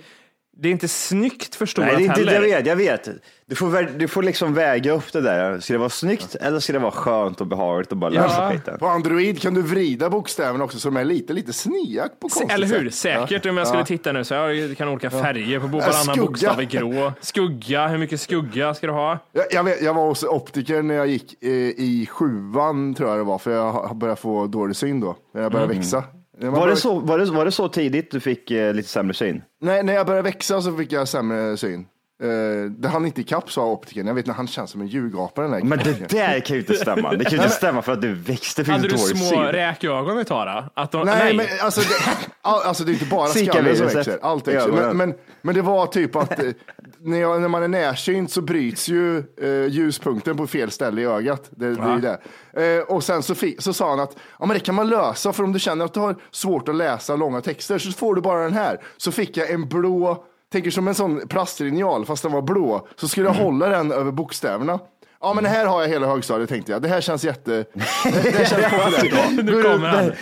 det 0.60 0.68
är 0.68 0.72
inte 0.72 0.88
snyggt 0.88 1.54
förstorat 1.54 1.88
Nej, 1.88 1.96
det 1.96 2.02
är 2.02 2.20
inte, 2.20 2.32
heller. 2.32 2.32
jag 2.48 2.56
vet, 2.56 2.66
jag 2.66 2.76
vet. 2.76 3.08
Du 3.46 3.54
får, 3.54 3.98
du 3.98 4.08
får 4.08 4.22
liksom 4.22 4.54
väga 4.54 4.92
upp 4.92 5.12
det 5.12 5.20
där. 5.20 5.60
Ska 5.60 5.72
det 5.72 5.78
vara 5.78 5.88
snyggt 5.88 6.34
eller 6.34 6.60
ska 6.60 6.72
det 6.72 6.78
vara 6.78 6.90
skönt 6.90 7.40
och 7.40 7.46
behagligt 7.46 7.92
att 7.92 7.98
bara 7.98 8.10
läsa 8.10 8.50
skiten? 8.50 8.78
På 8.78 8.86
Android 8.86 9.42
kan 9.42 9.54
du 9.54 9.62
vrida 9.62 10.10
bokstäverna 10.10 10.64
också 10.64 10.78
så 10.78 10.88
de 10.88 10.96
är 10.96 11.04
lite, 11.04 11.32
lite 11.32 11.52
snea 11.52 12.08
på 12.08 12.28
konstigt 12.28 12.50
Eller 12.50 12.66
hur? 12.66 12.90
Säkert. 12.90 13.46
Om 13.46 13.56
jag 13.56 13.68
skulle 13.68 13.84
titta 13.84 14.12
nu 14.12 14.24
så 14.24 14.34
jag 14.34 14.76
kan 14.76 14.88
olika 14.88 15.10
färger 15.10 15.60
på 15.60 15.66
Äh, 15.66 15.70
varannan 15.72 15.94
skugga. 16.04 16.22
bokstav 16.26 16.60
är 16.60 16.64
grå. 16.64 17.12
Skugga, 17.20 17.88
hur 17.88 17.98
mycket 17.98 18.20
skugga 18.20 18.74
ska 18.74 18.86
du 18.86 18.92
ha? 18.92 19.18
Jag, 19.32 19.44
jag, 19.50 19.64
vet, 19.64 19.82
jag 19.82 19.94
var 19.94 20.06
hos 20.06 20.22
optiker 20.24 20.82
när 20.82 20.94
jag 20.94 21.06
gick 21.06 21.42
eh, 21.42 21.50
i 21.50 22.08
sjuan 22.10 22.94
tror 22.94 23.08
jag 23.08 23.18
det 23.18 23.24
var, 23.24 23.38
för 23.38 23.50
jag 23.50 23.72
har 23.72 23.94
börjat 23.94 24.20
få 24.20 24.46
dålig 24.46 24.76
syn 24.76 25.00
då. 25.00 25.16
När 25.34 25.42
jag 25.42 25.52
började 25.52 25.74
växa. 25.74 26.04
Var 26.40 26.46
det, 26.50 26.50
började- 26.60 26.76
så, 26.76 26.98
var, 26.98 27.18
det, 27.18 27.24
var 27.24 27.44
det 27.44 27.52
så 27.52 27.68
tidigt 27.68 28.10
du 28.10 28.20
fick 28.20 28.50
eh, 28.50 28.74
lite 28.74 28.88
sämre 28.88 29.14
syn? 29.14 29.42
Nej, 29.60 29.82
när 29.82 29.92
jag 29.92 30.06
började 30.06 30.22
växa 30.30 30.60
så 30.62 30.76
fick 30.76 30.92
jag 30.92 31.08
sämre 31.08 31.56
syn. 31.56 31.86
Eh, 32.22 32.70
det 32.70 32.88
hann 32.88 33.06
inte 33.06 33.20
ikapp 33.20 33.50
sa 33.50 33.66
optikern. 33.66 34.06
Jag 34.06 34.14
vet 34.14 34.26
när 34.26 34.34
han 34.34 34.46
känns 34.46 34.70
som 34.70 34.80
en 34.80 34.86
ljugapare 34.86 35.44
den 35.44 35.52
där 35.52 35.62
Men 35.62 35.78
det 35.78 36.08
där 36.08 36.40
kan 36.40 36.56
ju 36.56 36.60
inte 36.60 36.74
stämma. 36.74 37.12
Det 37.12 37.24
kan 37.24 37.38
ju 37.38 37.44
inte 37.44 37.54
stämma 37.54 37.82
för 37.82 37.92
att 37.92 38.02
du 38.02 38.14
växte 38.14 38.64
för 38.64 38.72
Hade 38.72 38.88
du 38.88 38.98
små 38.98 39.24
syn. 39.24 39.42
räkögon 39.42 40.20
i 40.20 40.24
Tara? 40.24 40.70
Att 40.74 40.92
de, 40.92 41.06
Nej, 41.06 41.36
men 41.36 41.46
alltså 41.60 41.80
det, 41.80 42.28
all, 42.42 42.62
alltså 42.62 42.84
det 42.84 42.90
är 42.90 42.92
inte 42.92 43.04
bara 43.04 43.28
skallen 43.28 43.76
som 43.76 43.86
växer. 43.86 44.18
Allt 44.22 44.48
växer. 44.48 44.72
Men, 44.72 44.96
men, 44.96 45.14
men 45.42 45.54
det 45.54 45.62
var 45.62 45.86
typ 45.86 46.16
att 46.16 46.42
eh, 46.42 46.50
när, 46.98 47.18
jag, 47.18 47.40
när 47.40 47.48
man 47.48 47.62
är 47.62 47.68
närsynt 47.68 48.30
så 48.32 48.40
bryts 48.40 48.88
ju 48.88 49.18
eh, 49.18 49.66
ljuspunkten 49.68 50.36
på 50.36 50.46
fel 50.46 50.70
ställe 50.70 51.00
i 51.00 51.04
ögat. 51.04 51.48
Det, 51.50 51.74
det 51.74 51.82
är 51.82 52.18
det. 52.52 52.76
Eh, 52.76 52.82
och 52.82 53.04
sen 53.04 53.22
så, 53.22 53.34
fi, 53.34 53.56
så 53.58 53.72
sa 53.72 53.90
han 53.90 54.00
att 54.00 54.16
ja, 54.38 54.46
men 54.46 54.54
det 54.54 54.60
kan 54.60 54.74
man 54.74 54.88
lösa 54.88 55.32
för 55.32 55.44
om 55.44 55.52
du 55.52 55.58
känner 55.58 55.84
att 55.84 55.94
du 55.94 56.00
har 56.00 56.16
svårt 56.30 56.68
att 56.68 56.74
läsa 56.74 57.16
långa 57.16 57.40
texter 57.40 57.78
så 57.78 57.92
får 57.92 58.14
du 58.14 58.20
bara 58.20 58.42
den 58.42 58.52
här. 58.54 58.80
Så 58.96 59.12
fick 59.12 59.36
jag 59.36 59.50
en 59.50 59.68
blå, 59.68 60.24
tänker 60.52 60.70
som 60.70 60.88
en 60.88 60.94
sån 60.94 61.28
plastlinjal 61.28 62.06
fast 62.06 62.22
den 62.22 62.32
var 62.32 62.42
blå. 62.42 62.88
Så 62.96 63.08
skulle 63.08 63.26
jag 63.26 63.34
hålla 63.34 63.68
den 63.68 63.92
över 63.92 64.12
bokstäverna. 64.12 64.78
Ja 65.20 65.34
men 65.34 65.44
här 65.44 65.66
har 65.66 65.82
jag 65.82 65.88
hela 65.88 66.06
högstadiet 66.06 66.48
tänkte 66.48 66.72
jag. 66.72 66.82
Det 66.82 66.88
här 66.88 67.00
känns 67.00 67.24
jätte... 67.24 67.50
Det, 67.52 67.64
det 68.04 68.30
här 68.38 68.44
känns 68.44 68.66
populärt. 68.96 69.44
nu 69.44 69.62
kommer 69.62 69.88
han. 69.88 70.12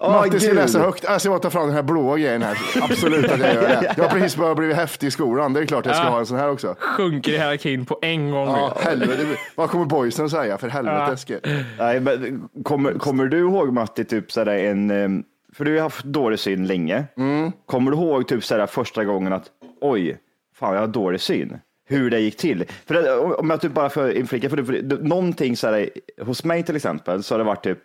Åh, 0.00 0.10
Matte 0.12 0.40
ska 0.40 0.52
läsa 0.52 0.78
högt. 0.80 1.04
Jag 1.04 1.20
ska 1.20 1.30
bara 1.30 1.38
ta 1.38 1.50
fram 1.50 1.66
den 1.66 1.74
här 1.76 1.82
blåa 1.82 2.18
grejen 2.18 2.42
här. 2.42 2.58
Absolut 2.82 3.32
att 3.32 3.40
jag 3.40 3.54
gör 3.54 3.62
det. 3.62 3.94
Jag 3.96 4.04
har 4.04 4.10
precis 4.10 4.36
börjat 4.36 4.56
bli 4.56 4.72
häftig 4.72 5.06
i 5.06 5.10
skolan. 5.10 5.52
Det 5.52 5.60
är 5.60 5.66
klart 5.66 5.86
jag 5.86 5.94
ska 5.96 6.04
Ja. 6.04 6.10
ha 6.10 6.18
en 6.18 6.26
sån 6.26 6.38
här 6.38 6.50
också. 6.50 6.74
Sjunker 6.78 7.32
i 7.32 7.36
hierarkin 7.38 7.86
på 7.86 7.98
en 8.02 8.30
gång. 8.30 8.48
Ja, 8.48 8.76
helvete. 8.80 9.26
Vad 9.54 9.70
kommer 9.70 9.84
boysen 9.84 10.30
säga? 10.30 10.58
För 10.58 10.68
helvete 10.68 11.12
Eskil. 11.12 11.40
Nej, 11.78 12.00
men 12.00 12.48
kommer, 12.62 12.92
kommer 12.92 13.26
du 13.26 13.38
ihåg 13.38 13.72
Matti, 13.72 14.04
typ 14.04 14.32
sådär 14.32 14.56
en, 14.56 15.24
för 15.56 15.64
du 15.64 15.74
har 15.74 15.82
haft 15.82 16.04
dålig 16.04 16.38
syn 16.38 16.66
länge. 16.66 17.04
Mm. 17.16 17.52
Kommer 17.66 17.90
du 17.90 17.96
ihåg 17.96 18.28
typ 18.28 18.44
sådär 18.44 18.66
första 18.66 19.04
gången 19.04 19.32
att 19.32 19.50
oj, 19.80 20.18
fan 20.54 20.74
jag 20.74 20.80
har 20.80 20.86
dålig 20.86 21.20
syn? 21.20 21.58
hur 21.88 22.10
det 22.10 22.20
gick 22.20 22.36
till. 22.36 22.64
För 22.86 22.94
det, 22.94 23.16
om 23.16 23.50
jag 23.50 23.60
typ 23.60 23.72
bara 23.72 23.88
får 23.88 24.12
inflika, 24.12 24.50
för 24.50 24.56
det, 24.56 24.64
för 24.64 24.72
det, 24.72 25.02
någonting 25.02 25.56
så 25.56 25.66
här, 25.66 25.90
hos 26.22 26.44
mig 26.44 26.62
till 26.62 26.76
exempel 26.76 27.22
så 27.22 27.34
har 27.34 27.38
det 27.38 27.44
varit 27.44 27.64
typ, 27.64 27.78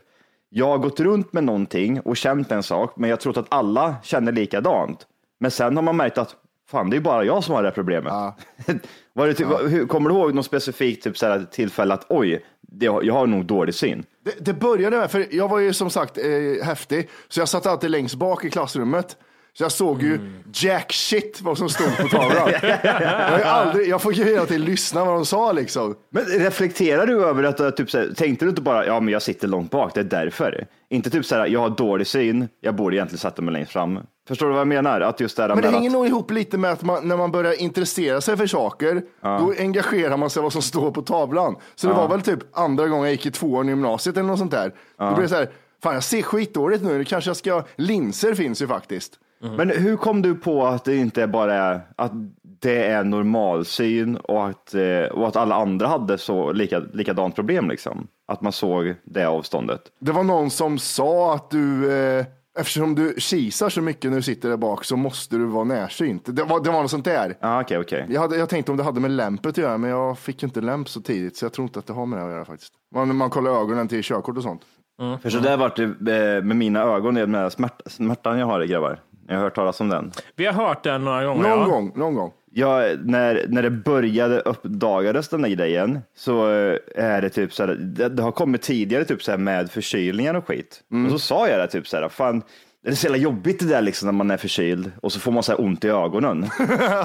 jag 0.50 0.68
har 0.68 0.78
gått 0.78 1.00
runt 1.00 1.34
med 1.34 1.44
någonting 1.44 2.00
och 2.00 2.18
känt 2.18 2.52
en 2.52 2.64
sak, 2.64 2.94
men 2.98 3.10
jag 3.10 3.20
trott 3.20 3.38
att 3.38 3.46
alla 3.50 3.96
känner 4.04 4.32
likadant. 4.32 5.08
Men 5.40 5.52
sen 5.52 5.76
har 5.76 5.84
man 5.84 5.98
märkt 5.98 6.18
att 6.18 6.36
fan, 6.70 6.90
det 6.90 6.98
är 6.98 7.02
bara 7.02 7.24
jag 7.24 7.44
som 7.44 7.56
har 7.56 7.64
det 7.64 7.70
här 7.70 7.76
problemet. 7.76 8.14
Var 9.14 9.28
det 9.28 9.34
typ, 9.34 9.48
hur, 9.48 9.88
kommer 9.88 10.10
du 10.10 10.16
ihåg 10.16 10.34
något 10.34 10.46
specifikt 10.46 11.04
typ, 11.04 11.18
så 11.18 11.26
här, 11.26 11.46
tillfälle 11.52 11.94
att 11.94 12.06
oj, 12.10 12.46
det, 12.62 12.86
jag 12.86 13.14
har 13.14 13.28
nog 13.28 13.46
dålig 13.46 13.76
syn? 13.76 14.06
Det, 14.24 14.46
det 14.46 14.54
började 14.54 14.98
med, 14.98 15.12
för 15.12 15.28
jag 15.32 15.48
var 15.48 15.60
ju 15.60 15.74
som 15.74 15.90
sagt 15.90 16.18
eh, 16.18 16.66
häftig, 16.66 17.10
så 17.28 17.40
jag 17.40 17.50
satt 17.50 17.66
alltid 17.66 17.92
längst 17.92 18.16
bak 18.16 18.46
i 18.46 18.50
klassrummet. 18.50 19.18
Så 19.54 19.64
jag 19.64 19.72
såg 19.72 20.04
ju 20.04 20.20
jack 20.54 20.94
shit 20.94 21.42
vad 21.42 21.58
som 21.58 21.70
stod 21.70 21.98
på 21.98 22.08
tavlan. 22.08 22.52
jag, 22.62 23.42
aldrig, 23.42 23.88
jag 23.88 24.02
får 24.02 24.14
ju 24.14 24.24
hela 24.24 24.46
tiden 24.46 24.66
lyssna 24.66 25.06
vad 25.06 25.14
de 25.14 25.26
sa 25.26 25.52
liksom. 25.52 25.96
Men 26.10 26.26
reflekterar 26.26 27.08
du 27.08 27.26
över 27.26 27.44
att 27.44 27.58
du 27.58 27.72
typ, 27.72 27.92
så 27.92 27.98
här, 27.98 28.14
tänkte 28.16 28.46
du 28.46 28.50
inte 28.50 28.62
bara, 28.62 28.86
ja 28.86 29.00
men 29.00 29.14
jag 29.14 29.22
sitter 29.22 29.48
långt 29.48 29.72
bak, 29.72 29.94
det 29.94 30.00
är 30.00 30.04
därför. 30.04 30.68
Inte 30.90 31.10
typ 31.10 31.26
så 31.26 31.36
här, 31.36 31.48
jag 31.48 31.60
har 31.60 31.70
dålig 31.70 32.08
syn, 32.08 32.48
jag 32.62 32.76
borde 32.76 32.96
egentligen 32.96 33.20
sätta 33.20 33.42
mig 33.42 33.54
längst 33.54 33.72
fram. 33.72 34.00
Förstår 34.28 34.46
du 34.46 34.52
vad 34.52 34.60
jag 34.60 34.68
menar? 34.68 35.02
Att 35.02 35.20
just 35.20 35.38
det 35.38 35.48
Men 35.48 35.62
det 35.62 35.70
hänger 35.70 35.90
att, 35.90 35.94
nog 35.94 36.08
ihop 36.08 36.32
lite 36.32 36.58
med 36.58 36.72
att 36.72 36.82
man, 36.82 37.08
när 37.08 37.18
man 37.18 37.32
börjar 37.32 37.62
intressera 37.62 38.22
sig 38.22 38.38
för 38.38 38.48
saker, 38.48 39.02
då 39.22 39.54
engagerar 39.60 40.18
man 40.18 40.30
sig 40.30 40.44
vad 40.44 40.54
som 40.54 40.62
står 40.62 40.92
på 40.92 41.02
tavlan. 41.02 41.56
Så 41.76 41.88
det 41.88 41.94
var 41.94 42.08
väl 42.08 42.22
typ 42.22 42.40
andra 42.54 42.88
gången 42.88 43.04
jag 43.04 43.12
gick 43.12 43.26
i 43.26 43.32
tvåan 43.32 43.66
i 43.68 43.70
gymnasiet 43.70 44.18
eller 44.18 44.28
något 44.28 44.40
sånt 44.40 44.52
där. 44.52 44.74
Då 44.98 45.16
blev 45.16 45.22
det 45.22 45.30
så 45.30 45.36
här, 45.36 45.50
fan 45.84 45.94
jag 45.94 46.04
ser 46.04 46.22
skitdåligt 46.22 46.84
nu, 46.84 47.04
kanske 47.04 47.30
jag 47.30 47.38
ska, 47.38 47.64
linser 47.76 48.36
finns 48.36 48.62
ju 48.62 48.68
faktiskt. 48.68 49.14
Men 49.42 49.70
hur 49.70 49.98
kom 49.98 50.22
du 50.22 50.36
på 50.36 50.66
att 50.66 50.86
det 50.86 50.96
inte 50.96 51.28
bara 51.28 51.54
är 51.54 51.82
att 51.96 52.12
det 52.62 52.86
är 52.86 53.04
normalsyn 53.04 54.18
och 54.18 54.48
att, 54.48 54.74
eh, 54.74 55.04
och 55.12 55.28
att 55.28 55.36
alla 55.36 55.56
andra 55.56 55.88
hade 55.88 56.18
så 56.18 56.52
lika, 56.52 56.80
likadant 56.80 57.36
problem 57.36 57.70
liksom? 57.70 58.08
Att 58.28 58.42
man 58.42 58.52
såg 58.52 58.96
det 59.04 59.26
avståndet. 59.26 59.82
Det 60.00 60.12
var 60.12 60.24
någon 60.24 60.50
som 60.50 60.80
sa 60.80 61.36
att 61.36 61.50
du, 61.50 61.94
eh, 61.94 62.26
eftersom 62.60 62.96
du 62.96 63.16
kisar 63.18 63.70
så 63.70 63.82
mycket 63.82 64.12
när 64.12 64.18
du 64.18 64.24
sitter 64.24 64.50
där 64.50 64.58
bak 64.58 64.86
så 64.86 64.96
måste 64.96 65.36
du 65.36 65.46
vara 65.46 65.64
närsynt. 65.64 66.36
Det 66.36 66.44
var, 66.44 66.64
det 66.64 66.72
var 66.72 66.82
något 66.82 66.92
sånt 66.92 67.06
där. 67.06 67.38
Ja, 67.40 67.62
okej, 67.62 67.78
okej. 67.78 68.06
Jag, 68.10 68.22
hade, 68.22 68.38
jag 68.38 68.50
tänkte 68.50 68.72
om 68.72 68.78
det 68.78 68.84
hade 68.84 69.00
med 69.00 69.12
lämpet 69.12 69.50
att 69.50 69.58
göra, 69.58 69.78
men 69.78 69.90
jag 69.90 70.20
fick 70.20 70.44
inte 70.44 70.62
lämp 70.62 70.90
så 70.90 71.02
tidigt, 71.02 71.38
så 71.38 71.46
jag 71.46 71.54
tror 71.54 71.64
inte 71.64 71.80
att 71.80 71.88
det 71.88 71.94
har 71.94 72.06
med 72.06 72.20
det 72.20 72.26
att 72.26 72.32
göra 72.32 72.46
faktiskt. 72.46 72.74
Man, 72.96 73.16
man 73.16 73.30
kollar 73.30 73.52
ögonen 73.52 73.88
till 73.88 74.04
körkort 74.04 74.38
och 74.38 74.44
sånt. 74.44 74.62
För 75.22 75.30
så 75.30 75.40
där 75.40 75.58
vart 75.58 75.76
det 75.76 75.84
eh, 75.84 76.44
med 76.44 76.58
mina 76.58 76.82
ögon, 76.82 77.32
med 77.32 77.52
smärt, 77.52 77.82
smärtan 77.86 78.40
jag 78.40 78.46
har 78.46 78.64
grabbar. 78.64 79.00
Jag 79.32 79.38
har 79.38 79.44
hört 79.44 79.56
talas 79.56 79.82
om 79.82 79.90
den. 79.90 80.12
Vi 80.36 80.46
har 80.46 80.54
hört 80.54 80.84
den 80.84 81.06
några 81.06 81.26
gånger. 81.26 81.50
Någon 81.50 81.60
ja. 81.60 81.66
gång, 81.66 81.92
någon 81.96 82.16
gång. 82.16 82.32
Ja, 82.54 82.80
när, 83.04 83.46
när 83.48 83.64
det 83.64 83.70
började 83.70 84.40
uppdagades 84.40 85.30
den 85.30 85.42
där 85.42 85.50
grejen 85.50 86.00
så 86.16 86.52
eh, 86.52 86.78
är 86.96 87.22
det 87.22 87.30
typ 87.30 87.54
så 87.54 87.66
här, 87.66 87.74
det, 87.74 88.10
det 88.10 88.24
har 88.24 88.32
kommit 88.32 88.62
tidigare 88.62 89.06
typ 89.06 89.24
så 89.24 89.32
här 89.32 89.38
med 89.38 89.72
förkylningar 89.72 90.34
och 90.34 90.48
skit. 90.48 90.84
Och 91.06 91.12
så 91.12 91.20
sa 91.20 91.48
jag 91.48 91.60
det 91.60 91.68
typ 91.68 91.88
så 91.88 91.98
här, 91.98 92.10
fan, 92.10 92.44
det 92.84 92.90
är 92.90 92.94
så 92.94 93.06
jävla 93.06 93.18
jobbigt 93.18 93.60
det 93.60 93.66
där 93.66 93.82
liksom 93.82 94.06
när 94.08 94.14
man 94.14 94.32
är 94.32 94.38
förkyld 94.38 94.92
och 95.02 95.12
så 95.12 95.20
får 95.20 95.32
man 95.32 95.44
så 95.44 95.52
här 95.52 95.62
ont 95.62 95.86
i 95.86 95.88
ögonen. 95.88 96.44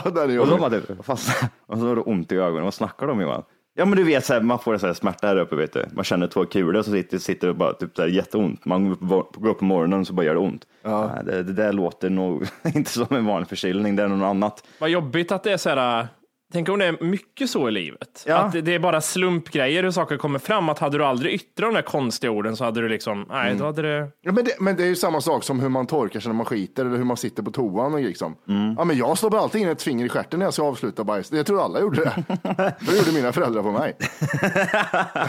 Och 0.04 0.14
var 0.60 0.70
det, 0.70 0.82
vad 0.88 1.18
fan, 1.18 1.48
och 1.66 1.78
så 1.78 1.86
var 1.86 1.96
det 1.96 2.02
ont 2.02 2.32
i 2.32 2.36
ögonen, 2.36 2.64
vad 2.64 2.74
snackar 2.74 3.06
de 3.06 3.12
om 3.12 3.20
Johan? 3.20 3.42
Ja 3.78 3.84
men 3.84 3.96
du 3.98 4.04
vet, 4.04 4.24
så 4.24 4.34
här, 4.34 4.40
man 4.40 4.58
får 4.58 4.74
en 4.74 4.80
så 4.80 4.86
här 4.86 4.94
smärta 4.94 5.26
här 5.26 5.36
uppe, 5.36 5.56
vet 5.56 5.72
du. 5.72 5.84
Man 5.92 6.04
känner 6.04 6.26
två 6.26 6.44
kulor 6.44 6.76
och 6.76 6.84
så 6.84 6.90
sitter, 6.90 7.18
sitter 7.18 7.46
det 7.46 7.54
bara 7.54 7.72
typ 7.72 7.96
så 7.96 8.02
här, 8.02 8.08
jätteont. 8.08 8.64
Man 8.64 8.96
går 9.00 9.48
upp 9.50 9.58
på 9.58 9.64
morgonen 9.64 10.00
och 10.00 10.06
så 10.06 10.12
bara 10.12 10.26
gör 10.26 10.34
det 10.34 10.40
ont. 10.40 10.66
Nej, 11.14 11.24
det, 11.24 11.42
det 11.42 11.52
där 11.52 11.72
låter 11.72 12.10
nog 12.10 12.46
inte 12.74 12.90
som 12.90 13.16
en 13.16 13.26
vanlig 13.26 13.48
förkylning, 13.48 13.96
det 13.96 14.02
är 14.02 14.08
något 14.08 14.26
annat. 14.26 14.64
Vad 14.78 14.90
jobbigt 14.90 15.32
att 15.32 15.42
det 15.42 15.52
är 15.52 15.56
så 15.56 15.68
här. 15.70 16.08
Tänk 16.52 16.68
om 16.68 16.78
det 16.78 16.84
är 16.86 17.04
mycket 17.04 17.50
så 17.50 17.68
i 17.68 17.70
livet. 17.72 18.24
Ja. 18.26 18.36
Att 18.36 18.52
det- 18.64 18.74
är 18.74 18.78
bara 18.78 19.00
slumpgrejer 19.00 19.82
hur 19.82 19.90
saker 19.90 20.16
kommer 20.16 20.38
fram. 20.38 20.68
Att 20.68 20.78
hade 20.78 20.98
du 20.98 21.04
aldrig 21.04 21.34
yttrat 21.34 21.68
de 21.70 21.74
där 21.74 21.82
konstiga 21.82 22.30
orden 22.30 22.56
så 22.56 22.64
hade 22.64 22.80
du 22.80 22.88
liksom, 22.88 23.26
nej, 23.28 23.46
Mm. 23.46 23.58
då 23.58 23.64
hade 23.64 23.82
det... 23.82 24.08
Ja, 24.22 24.32
men, 24.32 24.44
det, 24.44 24.52
men 24.60 24.76
det 24.76 24.82
är 24.82 24.86
ju 24.86 24.96
samma 24.96 25.20
sak 25.20 25.44
som 25.44 25.60
hur 25.60 25.68
man 25.68 25.86
torkar 25.86 26.20
sig 26.20 26.28
när 26.28 26.36
man 26.36 26.46
skiter 26.46 26.84
eller 26.84 26.96
hur 26.96 27.04
man 27.04 27.16
sitter 27.16 27.42
på 27.42 27.50
toan 27.50 27.94
och 27.94 28.00
liksom. 28.00 28.36
Ja, 28.76 28.84
men 28.84 28.96
jag 28.98 29.18
stoppar 29.18 29.38
alltid 29.38 29.60
in 29.60 29.68
ett 29.68 29.82
finger 29.82 30.04
i 30.04 30.08
stjärten 30.08 30.38
när 30.38 30.46
jag 30.46 30.54
ska 30.54 30.62
avsluta 30.62 31.04
bajs. 31.04 31.32
Jag 31.32 31.46
tror 31.46 31.64
alla 31.64 31.80
gjorde 31.80 32.04
det. 32.04 32.24
det 32.80 32.96
gjorde 32.96 33.12
mina 33.12 33.32
föräldrar 33.32 33.62
på 33.62 33.70
mig. 33.70 33.96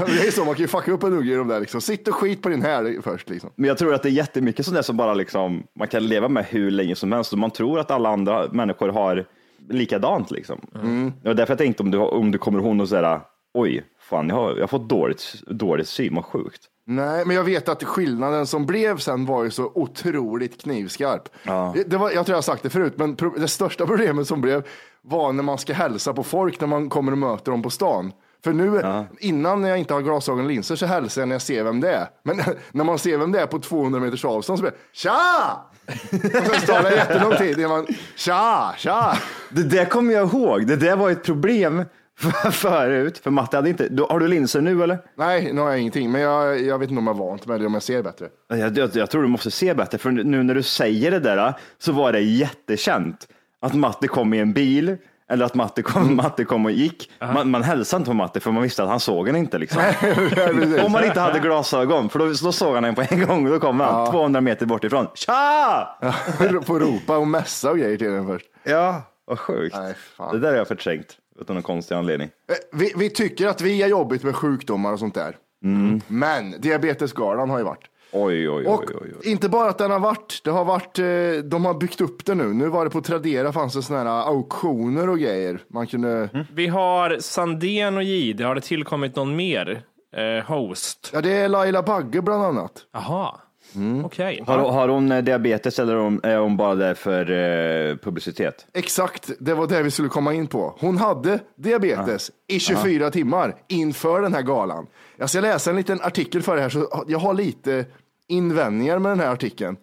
det 0.08 0.28
är 0.28 0.32
så, 0.32 0.46
man 0.46 0.54
kan 0.56 0.62
ju 0.62 0.68
fucka 0.68 0.92
upp 0.92 1.04
en 1.04 1.14
unge 1.14 1.32
i 1.32 1.36
de 1.36 1.48
där 1.48 1.60
liksom. 1.60 1.82
Sitt 1.82 2.08
och 2.08 2.16
skit 2.16 2.42
på 2.42 2.50
din 2.50 2.62
här 2.62 3.02
först 3.04 3.30
liksom. 3.30 3.50
Men 3.56 3.68
jag 3.68 3.78
tror 3.78 3.94
att 3.94 4.04
det 4.04 4.10
är 4.10 4.12
jättemycket 4.12 4.66
sånt 4.66 4.76
där 4.76 4.82
som 4.82 4.98
bara 4.98 5.14
liksom, 5.14 5.64
man 5.80 5.88
kan 5.88 6.08
leva 6.08 6.28
med 6.30 6.46
hur 6.46 6.72
länge 6.72 6.96
som 6.96 7.12
helst 7.12 7.34
man 7.34 7.52
tror 7.52 7.80
att 7.80 7.92
alla 7.92 8.10
andra 8.10 8.48
människor 8.52 8.90
har 8.90 9.26
likadant 9.70 10.32
liksom. 10.32 10.62
Det 11.22 11.28
var 11.28 11.36
därför 11.36 11.52
jag 11.52 11.58
tänkte 11.58 11.84
om 11.84 11.92
du, 11.92 11.98
om 11.98 12.32
du 12.32 12.38
kommer 12.38 12.60
ihåg 12.60 12.82
och 12.82 12.90
säga, 12.90 13.22
oj, 13.54 13.84
fan 14.00 14.30
jag 14.30 14.36
har, 14.36 14.50
jag 14.50 14.62
har 14.62 14.68
fått 14.68 14.90
dåligt, 14.90 15.34
dåligt 15.48 15.88
syn, 15.88 16.16
vad 16.16 16.26
sjukt. 16.26 16.62
Nej, 16.86 17.26
men 17.26 17.36
jag 17.36 17.44
vet 17.44 17.70
att 17.70 17.84
skillnaden 17.84 18.48
som 18.48 18.66
blev 18.66 18.98
sen 18.98 19.26
var 19.26 19.44
ju 19.44 19.52
så 19.52 19.72
otroligt 19.76 20.62
knivskarp. 20.62 21.30
Det, 21.74 21.84
det 21.84 21.98
var, 21.98 22.12
jag 22.12 22.26
tror 22.26 22.34
jag 22.34 22.38
har 22.38 22.42
sagt 22.42 22.64
det 22.64 22.70
förut, 22.70 22.94
men 22.96 23.18
det 23.38 23.48
största 23.48 23.86
problemet 23.86 24.28
som 24.28 24.42
blev 24.42 24.68
var 25.02 25.34
när 25.34 25.44
man 25.44 25.58
ska 25.58 25.74
hälsa 25.74 26.14
på 26.14 26.24
folk 26.24 26.62
när 26.62 26.68
man 26.68 26.90
kommer 26.90 27.12
och 27.12 27.18
möter 27.18 27.52
dem 27.52 27.62
på 27.62 27.70
stan. 27.70 28.12
För 28.44 28.54
nu, 28.54 28.82
innan 29.20 29.62
när 29.62 29.70
jag 29.70 29.78
inte 29.78 29.94
har 29.94 30.02
glasögon 30.02 30.40
och 30.40 30.48
linser 30.48 30.76
så 30.76 30.86
hälsar 30.86 31.22
jag 31.22 31.28
när 31.28 31.36
jag 31.36 31.42
ser 31.42 31.64
vem 31.64 31.80
det 31.80 31.92
är. 31.92 32.08
Men 32.24 32.38
när 32.72 32.84
man 32.84 33.00
ser 33.00 33.18
vem 33.18 33.32
det 33.32 33.40
är 33.40 33.46
på 33.46 33.60
200 33.60 34.00
meters 34.00 34.26
avstånd 34.26 34.60
så 34.60 34.62
blir 34.62 34.72
det 34.72 34.78
tja! 34.94 35.12
och 35.88 36.56
sen 36.56 36.76
tar 36.76 36.84
det 36.84 36.96
jättelång 36.96 37.36
tid 37.36 37.60
innan 37.60 37.70
man 37.70 37.88
tja, 38.16 38.74
tja. 38.78 39.18
Det 39.50 39.64
där 39.64 39.86
kommer 39.86 40.14
jag 40.14 40.34
ihåg, 40.34 40.68
det 40.68 40.76
där 40.76 40.96
var 40.96 41.10
ett 41.10 41.24
problem 41.24 41.84
för, 42.20 42.52
förut, 42.52 43.18
för 43.18 43.32
Matte 43.32 43.58
hade 43.58 43.70
inte, 43.70 43.90
har 44.10 44.20
du 44.20 44.28
linser 44.28 44.62
nu 44.62 44.84
eller? 44.84 44.98
Nej, 45.18 45.54
nu 45.54 45.62
har 45.62 45.70
jag 45.70 45.80
ingenting, 45.80 46.12
men 46.12 46.22
jag, 46.22 46.62
jag 46.62 46.80
vet 46.80 46.90
inte 46.90 47.00
om 47.00 47.08
jag 47.08 47.16
är 47.16 47.20
vant 47.20 47.46
med 47.48 47.60
det, 47.60 47.66
om 47.66 47.74
jag 47.74 47.84
ser 47.84 48.04
bättre. 48.04 48.28
Jag, 48.48 48.78
jag, 48.78 48.90
jag 48.96 49.10
tror 49.10 49.22
du 49.22 49.28
måste 49.28 49.52
se 49.52 49.74
bättre, 49.74 49.98
för 49.98 50.12
nu 50.12 50.44
när 50.44 50.56
du 50.56 50.64
säger 50.64 51.12
det 51.12 51.20
där 51.20 51.54
så 51.78 51.92
var 51.92 52.12
det 52.12 52.22
jättekänt 52.22 53.28
att 53.62 53.74
Matte 53.74 54.08
kom 54.08 54.34
i 54.34 54.40
en 54.40 54.54
bil 54.54 54.98
eller 55.30 55.46
att 55.46 55.56
Matte 55.56 55.82
kom, 55.82 56.16
Matte 56.16 56.44
kom 56.46 56.66
och 56.66 56.72
gick. 56.72 57.12
Man, 57.20 57.50
man 57.50 57.64
hälsade 57.64 58.00
inte 58.02 58.10
på 58.10 58.14
Matte 58.14 58.40
för 58.40 58.52
man 58.52 58.64
visste 58.64 58.84
att 58.84 58.90
han 58.90 59.00
såg 59.00 59.28
en 59.28 59.36
inte. 59.36 59.58
Liksom. 59.58 59.82
Om 60.86 60.92
man 60.92 61.06
inte 61.06 61.20
hade 61.20 61.40
glasögon, 61.40 62.10
för 62.10 62.20
då, 62.20 62.26
då 62.26 62.52
såg 62.52 62.76
han 62.76 62.86
en 62.86 62.96
på 62.96 63.04
en 63.10 63.26
gång 63.28 63.46
och 63.46 63.52
då 63.52 63.60
kom 63.60 63.80
han 63.80 64.12
200 64.12 64.42
meter 64.42 64.66
bort 64.66 64.84
ifrån. 64.84 65.08
Tja! 65.14 65.88
Få 66.66 66.80
ropa 66.80 67.18
och 67.18 67.28
mässa 67.28 67.72
och 67.72 67.78
grejer 67.78 67.98
till 67.98 68.12
den 68.12 68.28
först. 68.28 68.46
Ja, 68.64 69.02
vad 69.26 69.40
sjukt. 69.40 69.76
Nej, 69.76 69.94
det 70.32 70.40
där 70.40 70.50
har 70.50 70.58
jag 70.58 70.68
förträngt 70.68 71.18
utan 71.40 71.54
någon 71.56 71.64
konstig 71.64 71.96
anledning. 71.96 72.30
Eh, 72.50 72.56
Vi, 72.80 72.94
vi 72.98 73.10
tycker 73.10 73.48
att 73.48 73.62
vi 73.62 73.84
är 73.84 73.88
jobbigt 73.88 74.24
med 74.24 74.36
sjukdomar 74.36 74.94
och 74.94 75.00
sånt 75.00 75.16
där. 75.16 75.36
Men 76.08 76.62
diabetesgalan 76.62 77.50
har 77.50 77.58
ju 77.58 77.64
varit. 77.64 77.84
Oj, 78.12 78.50
oj, 78.50 78.66
Och 78.66 78.80
oj, 78.90 78.96
oj, 79.02 79.14
oj. 79.22 79.32
inte 79.32 79.50
bara 79.50 79.70
att 79.70 79.78
den 79.78 79.92
har 79.92 80.00
varit, 80.00 80.42
det 80.44 80.50
har 80.52 80.66
varit, 80.66 81.00
eh, 81.00 81.44
de 81.50 81.66
har 81.66 81.74
byggt 81.74 82.02
upp 82.02 82.26
det 82.26 82.36
nu. 82.36 82.44
Nu 82.54 82.68
var 82.70 82.86
det 82.86 82.92
på 82.92 83.02
Tradera 83.02 83.54
fanns 83.54 83.74
det 83.74 83.82
såna 83.82 84.00
här 84.00 84.28
auktioner 84.28 85.10
och 85.10 85.20
grejer. 85.20 85.60
Man 85.68 85.88
kunde, 85.88 86.30
Vi 86.54 86.68
har 86.68 87.18
Sandén 87.20 87.98
och 87.98 88.04
Jihde, 88.04 88.46
har 88.46 88.56
det 88.56 88.62
tillkommit 88.62 89.16
någon 89.16 89.36
mer 89.36 89.82
eh, 90.16 90.46
host? 90.46 91.10
ja 91.14 91.22
det 91.22 91.32
är 91.34 91.50
Laila 91.50 91.84
Bagge 91.84 92.22
bland 92.22 92.44
annat. 92.44 92.72
Jaha, 92.94 93.36
Mm. 93.76 94.06
okej. 94.06 94.44
Har, 94.48 94.58
har 94.72 94.88
hon 94.90 95.12
eh, 95.12 95.24
diabetes 95.24 95.80
eller 95.80 95.96
är 95.96 96.00
hon- 96.00 96.20
är 96.24 96.38
hon 96.38 96.58
bara 96.58 96.76
där 96.76 96.94
för 96.94 97.32
eh, 97.32 97.96
publicitet? 97.98 98.66
Exakt, 98.74 99.32
det 99.40 99.54
var 99.54 99.68
det 99.68 99.84
vi 99.84 99.92
skulle 99.92 100.10
komma 100.10 100.34
in 100.34 100.48
på. 100.48 100.76
Hon 100.80 100.98
hade 100.98 101.40
diabetes 101.56 102.32
i 102.48 102.60
24 102.60 103.12
timmar 103.12 103.56
inför 103.68 104.22
den 104.22 104.34
här 104.34 104.42
galan. 104.42 104.88
Jag 105.18 105.30
ska 105.30 105.40
läsa 105.40 105.70
en 105.70 105.76
liten 105.76 106.02
artikel 106.02 106.42
för 106.42 106.56
det 106.56 106.62
här, 106.62 106.70
så 106.70 107.04
jag 107.08 107.20
har 107.20 107.34
lite 107.34 107.86
invändningar 108.28 109.00
med 109.00 109.12
den 109.12 109.20
här 109.20 109.32
artikeln. 109.34 109.78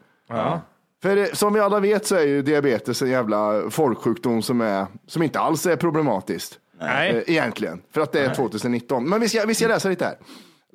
För 1.02 1.16
eh, 1.16 1.24
som 1.32 1.52
vi 1.54 1.60
alla 1.60 1.80
vet 1.80 2.06
så 2.06 2.14
är 2.16 2.22
ju 2.26 2.42
diabetes 2.42 3.02
en 3.02 3.10
jävla 3.10 3.62
folksjukdom 3.70 4.42
som, 4.42 4.60
är, 4.60 4.86
som 5.06 5.22
inte 5.22 5.40
alls 5.40 5.66
är 5.66 5.76
problematiskt. 5.76 6.58
Nej. 6.80 7.10
Eh, 7.10 7.22
Egentligen, 7.26 7.82
för 7.94 8.00
att 8.00 8.12
det 8.12 8.20
är 8.20 8.34
2019. 8.34 9.08
Men 9.08 9.20
vi 9.20 9.28
ska, 9.28 9.44
vi 9.46 9.54
ska 9.54 9.68
läsa 9.68 9.88
lite 9.88 10.04
här. 10.04 10.14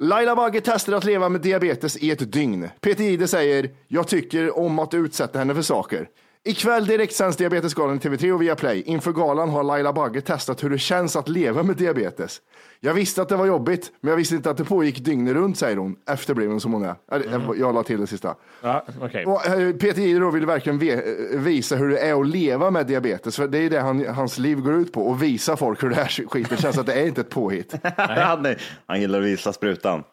Laila 0.02 0.36
Bagge 0.36 0.62
testar 0.62 0.94
att 0.94 1.04
leva 1.04 1.30
med 1.30 1.42
diabetes 1.42 1.98
i 1.98 2.12
ett 2.12 2.32
dygn. 2.32 2.70
Peter 2.82 3.04
Jihde 3.04 3.28
säger, 3.28 3.70
jag 3.88 4.08
tycker 4.08 4.58
om 4.60 4.80
att 4.80 4.94
utsätta 4.94 5.40
henne 5.40 5.56
för 5.56 5.62
saker. 5.62 6.10
Ikväll 6.50 6.86
direktsänds 6.86 7.38
Diabetesgalan 7.38 7.96
i 7.96 8.00
TV3 8.00 8.32
och 8.32 8.42
Viaplay. 8.42 8.82
Inför 8.86 9.12
galan 9.12 9.50
har 9.50 9.64
Laila 9.64 9.94
Bagge 9.94 10.22
testat 10.22 10.64
hur 10.64 10.70
det 10.70 10.78
känns 10.80 11.16
att 11.16 11.30
leva 11.30 11.64
med 11.64 11.76
diabetes. 11.76 12.42
Jag 12.80 12.94
visste 12.94 13.22
att 13.22 13.30
det 13.30 13.36
var 13.36 13.46
jobbigt, 13.46 13.92
men 14.02 14.10
jag 14.10 14.18
visste 14.18 14.36
inte 14.36 14.50
att 14.50 14.58
det 14.58 14.64
pågick 14.66 15.00
dygnet 15.06 15.34
runt, 15.34 15.58
säger 15.58 15.78
hon. 15.78 15.96
Efterbliven 16.10 16.60
som 16.60 16.74
hon 16.74 16.84
är. 16.86 16.96
Eller, 17.12 17.56
Jag 17.60 17.76
la 17.76 17.84
till 17.84 18.00
det 18.00 18.08
sista. 18.08 18.36
Ja, 18.62 18.86
okej. 19.02 19.26
Och 19.26 19.46
eh, 19.48 19.72
Peter 19.76 20.02
Jihde 20.02 20.32
vill 20.32 20.46
verkligen 20.46 20.80
ve- 20.80 20.94
eh, 21.34 21.40
visa 21.40 21.76
hur 21.76 21.90
det 21.90 22.00
är 22.00 22.22
att 22.22 22.28
leva 22.28 22.72
med 22.72 22.88
diabetes. 22.88 23.36
För 23.36 23.48
det 23.48 23.58
är 23.58 23.70
det 23.70 23.80
han, 23.80 24.06
hans 24.08 24.38
liv 24.38 24.60
går 24.62 24.74
ut 24.74 24.94
på. 24.94 25.02
Och 25.08 25.24
visa 25.24 25.58
folk 25.58 25.84
hur 25.84 25.90
det 25.90 25.96
här 25.96 26.28
skiten 26.28 26.58
känns. 26.58 26.78
Att 26.78 26.86
det 26.86 26.94
är 26.94 27.08
inte 27.08 27.22
ett 27.22 27.30
påhitt. 27.30 27.74
han, 27.98 28.56
han 28.86 29.02
gillar 29.02 29.20
att 29.20 29.26
visa 29.26 29.54
sprutan. 29.54 30.04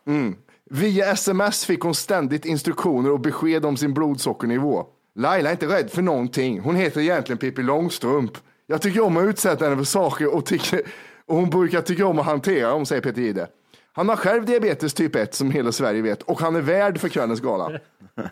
Via 0.71 1.13
sms 1.13 1.65
fick 1.65 1.81
hon 1.81 1.95
ständigt 1.95 2.45
instruktioner 2.45 3.11
och 3.13 3.21
besked 3.21 3.65
om 3.67 3.77
sin 3.77 3.95
blodsockernivå. 3.95 4.87
Laila 5.17 5.49
är 5.49 5.53
inte 5.53 5.67
rädd 5.67 5.91
för 5.91 6.03
någonting. 6.03 6.61
Hon 6.61 6.77
heter 6.77 7.01
egentligen 7.01 7.39
Pippi 7.39 7.63
Långstrump. 7.63 8.33
Jag 8.67 8.83
tycker 8.83 9.01
om 9.01 9.17
att 9.17 9.25
utsätta 9.25 9.65
henne 9.65 9.77
för 9.77 9.85
saker 9.85 10.35
och, 10.35 10.47
tycker, 10.47 10.81
och 11.27 11.37
hon 11.37 11.51
brukar 11.51 11.83
tycka 11.83 12.07
om 12.07 12.19
att 12.19 12.27
hantera 12.27 12.71
dem, 12.71 12.87
säger 12.87 13.03
Peter 13.03 13.23
Jihde. 13.23 13.47
Han 13.93 14.09
har 14.09 14.17
själv 14.17 14.45
diabetes 14.45 14.95
typ 14.95 15.17
1 15.17 15.35
som 15.35 15.51
hela 15.51 15.73
Sverige 15.73 16.03
vet 16.03 16.23
och 16.23 16.41
han 16.41 16.57
är 16.57 16.61
värd 16.61 16.99
för 16.99 17.09
kvällens 17.09 17.41
gala. 17.41 17.79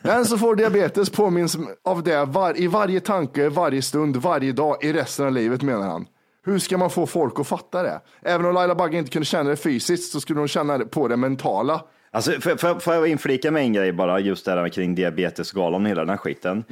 Den 0.03 0.25
som 0.25 0.39
får 0.39 0.57
diabetes 0.57 1.11
påminns 1.11 1.57
av 1.85 2.03
det 2.03 2.25
var, 2.25 2.61
i 2.61 2.67
varje 2.67 3.01
tanke, 3.01 3.49
varje 3.49 3.83
stund, 3.83 4.17
varje 4.17 4.53
dag 4.53 4.85
i 4.85 4.93
resten 4.93 5.27
av 5.27 5.33
livet 5.33 5.63
menar 5.63 5.89
han. 5.89 6.07
Hur 6.47 6.59
ska 6.59 6.79
man 6.79 6.91
få 6.91 7.07
folk 7.07 7.41
att 7.41 7.47
fatta 7.47 7.83
det? 7.83 8.01
Även 8.23 8.47
om 8.47 8.55
Laila 8.55 8.75
Bagge 8.75 8.99
inte 8.99 9.11
kunde 9.11 9.27
känna 9.27 9.51
det 9.51 9.57
fysiskt 9.57 10.13
så 10.13 10.21
skulle 10.21 10.39
hon 10.39 10.49
känna 10.49 10.79
det 10.79 10.87
på 10.87 11.09
det 11.09 11.17
mentala. 11.17 11.81
Alltså, 12.15 12.33
får, 12.41 12.57
får, 12.57 12.81
får 12.81 12.95
jag 12.95 13.09
inflika 13.09 13.51
med 13.51 13.63
en 13.63 13.73
grej 13.73 13.93
bara, 13.93 14.21
just 14.21 14.45
det 14.45 14.51
här 14.51 14.69
kring 14.69 14.95
diabetesgalan 14.95 15.83
och 15.83 15.89
hela 15.89 16.01
den 16.01 16.09
här 16.09 16.17
skiten. 16.17 16.65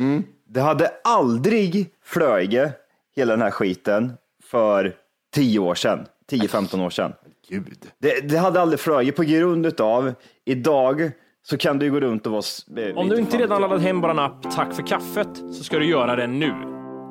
Det 0.48 0.60
hade 0.60 0.90
aldrig 1.04 1.86
flöjt 2.04 2.72
hela 3.16 3.32
den 3.32 3.42
här 3.42 3.50
skiten 3.50 4.12
för 4.44 4.92
10 5.34 5.58
år 5.58 5.74
sedan, 5.74 6.06
10-15 6.30 6.86
år 6.86 6.90
sedan. 6.90 7.12
Gud. 7.48 7.78
Det, 7.98 8.28
det 8.28 8.38
hade 8.38 8.60
aldrig 8.60 8.80
flöjt 8.80 9.16
på 9.16 9.22
grund 9.22 9.80
av 9.80 10.14
idag 10.44 11.10
så 11.42 11.56
kan 11.56 11.78
du 11.78 11.86
ju 11.86 11.92
gå 11.92 12.00
runt 12.00 12.26
och 12.26 12.32
vara... 12.32 12.94
Om 12.94 13.08
du 13.08 13.18
inte 13.18 13.38
redan 13.38 13.60
laddat 13.60 13.82
hem 13.82 14.00
bara 14.00 14.24
app 14.24 14.42
Tack 14.54 14.74
för 14.74 14.86
kaffet 14.86 15.36
så 15.36 15.64
ska 15.64 15.78
du 15.78 15.86
göra 15.86 16.16
det 16.16 16.26
nu. 16.26 16.52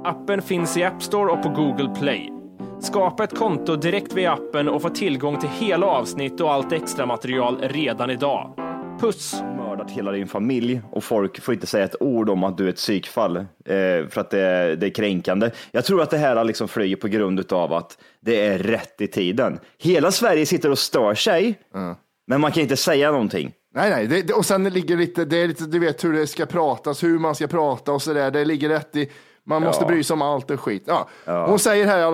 Appen 0.05 0.41
finns 0.41 0.77
i 0.77 0.83
App 0.83 1.03
Store 1.03 1.31
och 1.31 1.43
på 1.43 1.49
Google 1.49 1.95
Play. 1.99 2.40
Skapa 2.81 3.23
ett 3.23 3.37
konto 3.37 3.75
direkt 3.75 4.13
via 4.13 4.33
appen 4.33 4.69
och 4.69 4.81
få 4.81 4.89
tillgång 4.89 5.39
till 5.39 5.49
hela 5.49 5.85
avsnitt 5.85 6.41
och 6.41 6.53
allt 6.53 6.71
extra 6.71 7.05
material 7.05 7.57
redan 7.61 8.09
idag. 8.09 8.53
Puss! 8.99 9.41
mördat 9.57 9.91
hela 9.91 10.11
din 10.11 10.27
familj 10.27 10.81
och 10.91 11.03
folk 11.03 11.41
får 11.41 11.53
inte 11.53 11.67
säga 11.67 11.85
ett 11.85 11.95
ord 11.99 12.29
om 12.29 12.43
att 12.43 12.57
du 12.57 12.65
är 12.65 12.69
ett 12.69 12.75
psykfall 12.75 13.37
eh, 13.37 13.45
för 14.09 14.17
att 14.17 14.29
det 14.29 14.41
är, 14.41 14.75
det 14.75 14.85
är 14.85 14.89
kränkande. 14.89 15.51
Jag 15.71 15.85
tror 15.85 16.01
att 16.01 16.09
det 16.09 16.17
här 16.17 16.43
liksom 16.43 16.67
flugit 16.67 17.01
på 17.01 17.07
grund 17.07 17.53
av 17.53 17.73
att 17.73 17.97
det 18.19 18.45
är 18.45 18.59
rätt 18.59 19.01
i 19.01 19.07
tiden. 19.07 19.59
Hela 19.77 20.11
Sverige 20.11 20.45
sitter 20.45 20.71
och 20.71 20.79
stör 20.79 21.15
sig, 21.15 21.59
men 22.27 22.41
man 22.41 22.51
kan 22.51 22.63
inte 22.63 22.77
säga 22.77 23.11
någonting. 23.11 23.51
Nej, 23.73 23.89
nej, 23.89 24.07
det, 24.07 24.21
det, 24.21 24.33
och 24.33 24.45
sen 24.45 24.63
ligger 24.63 24.97
lite, 24.97 25.25
det 25.25 25.37
är 25.37 25.47
lite, 25.47 25.63
du 25.63 25.79
vet 25.79 26.03
hur 26.03 26.13
det 26.13 26.27
ska 26.27 26.45
pratas, 26.45 27.03
hur 27.03 27.19
man 27.19 27.35
ska 27.35 27.47
prata 27.47 27.91
och 27.91 28.01
så 28.01 28.13
där. 28.13 28.31
Det 28.31 28.45
ligger 28.45 28.69
rätt 28.69 28.95
i, 28.95 29.09
man 29.43 29.63
måste 29.63 29.85
bry 29.85 30.03
sig 30.03 30.13
om 30.13 30.21
allt 30.21 30.51
och 30.51 30.59
skit. 30.59 30.83
Ja. 30.85 31.09
Hon 31.47 31.59
säger 31.59 31.85
här 31.85 32.13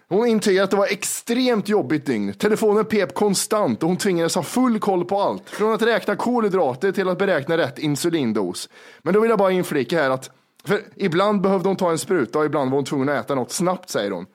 hon 0.17 0.27
intygar 0.27 0.63
att 0.63 0.71
det 0.71 0.77
var 0.77 0.87
extremt 0.87 1.69
jobbigt 1.69 2.05
dygn. 2.05 2.33
Telefonen 2.33 2.85
pep 2.85 3.13
konstant 3.13 3.83
och 3.83 3.89
hon 3.89 3.97
tvingades 3.97 4.35
ha 4.35 4.43
full 4.43 4.79
koll 4.79 5.05
på 5.05 5.21
allt. 5.21 5.49
Från 5.49 5.73
att 5.73 5.81
räkna 5.81 6.15
kolhydrater 6.15 6.91
till 6.91 7.09
att 7.09 7.17
beräkna 7.17 7.57
rätt 7.57 7.79
insulindos. 7.79 8.69
Men 9.01 9.13
då 9.13 9.19
vill 9.19 9.29
jag 9.29 9.39
bara 9.39 9.51
inflika 9.51 10.01
här 10.01 10.09
att 10.09 10.31
för 10.65 10.81
ibland 10.95 11.41
behövde 11.41 11.69
hon 11.69 11.75
ta 11.75 11.91
en 11.91 11.97
spruta 11.97 12.39
och 12.39 12.45
ibland 12.45 12.71
var 12.71 12.77
hon 12.77 12.85
tvungen 12.85 13.09
att 13.09 13.25
äta 13.25 13.35
något 13.35 13.51
snabbt, 13.51 13.89
säger 13.89 14.11
hon. 14.11 14.25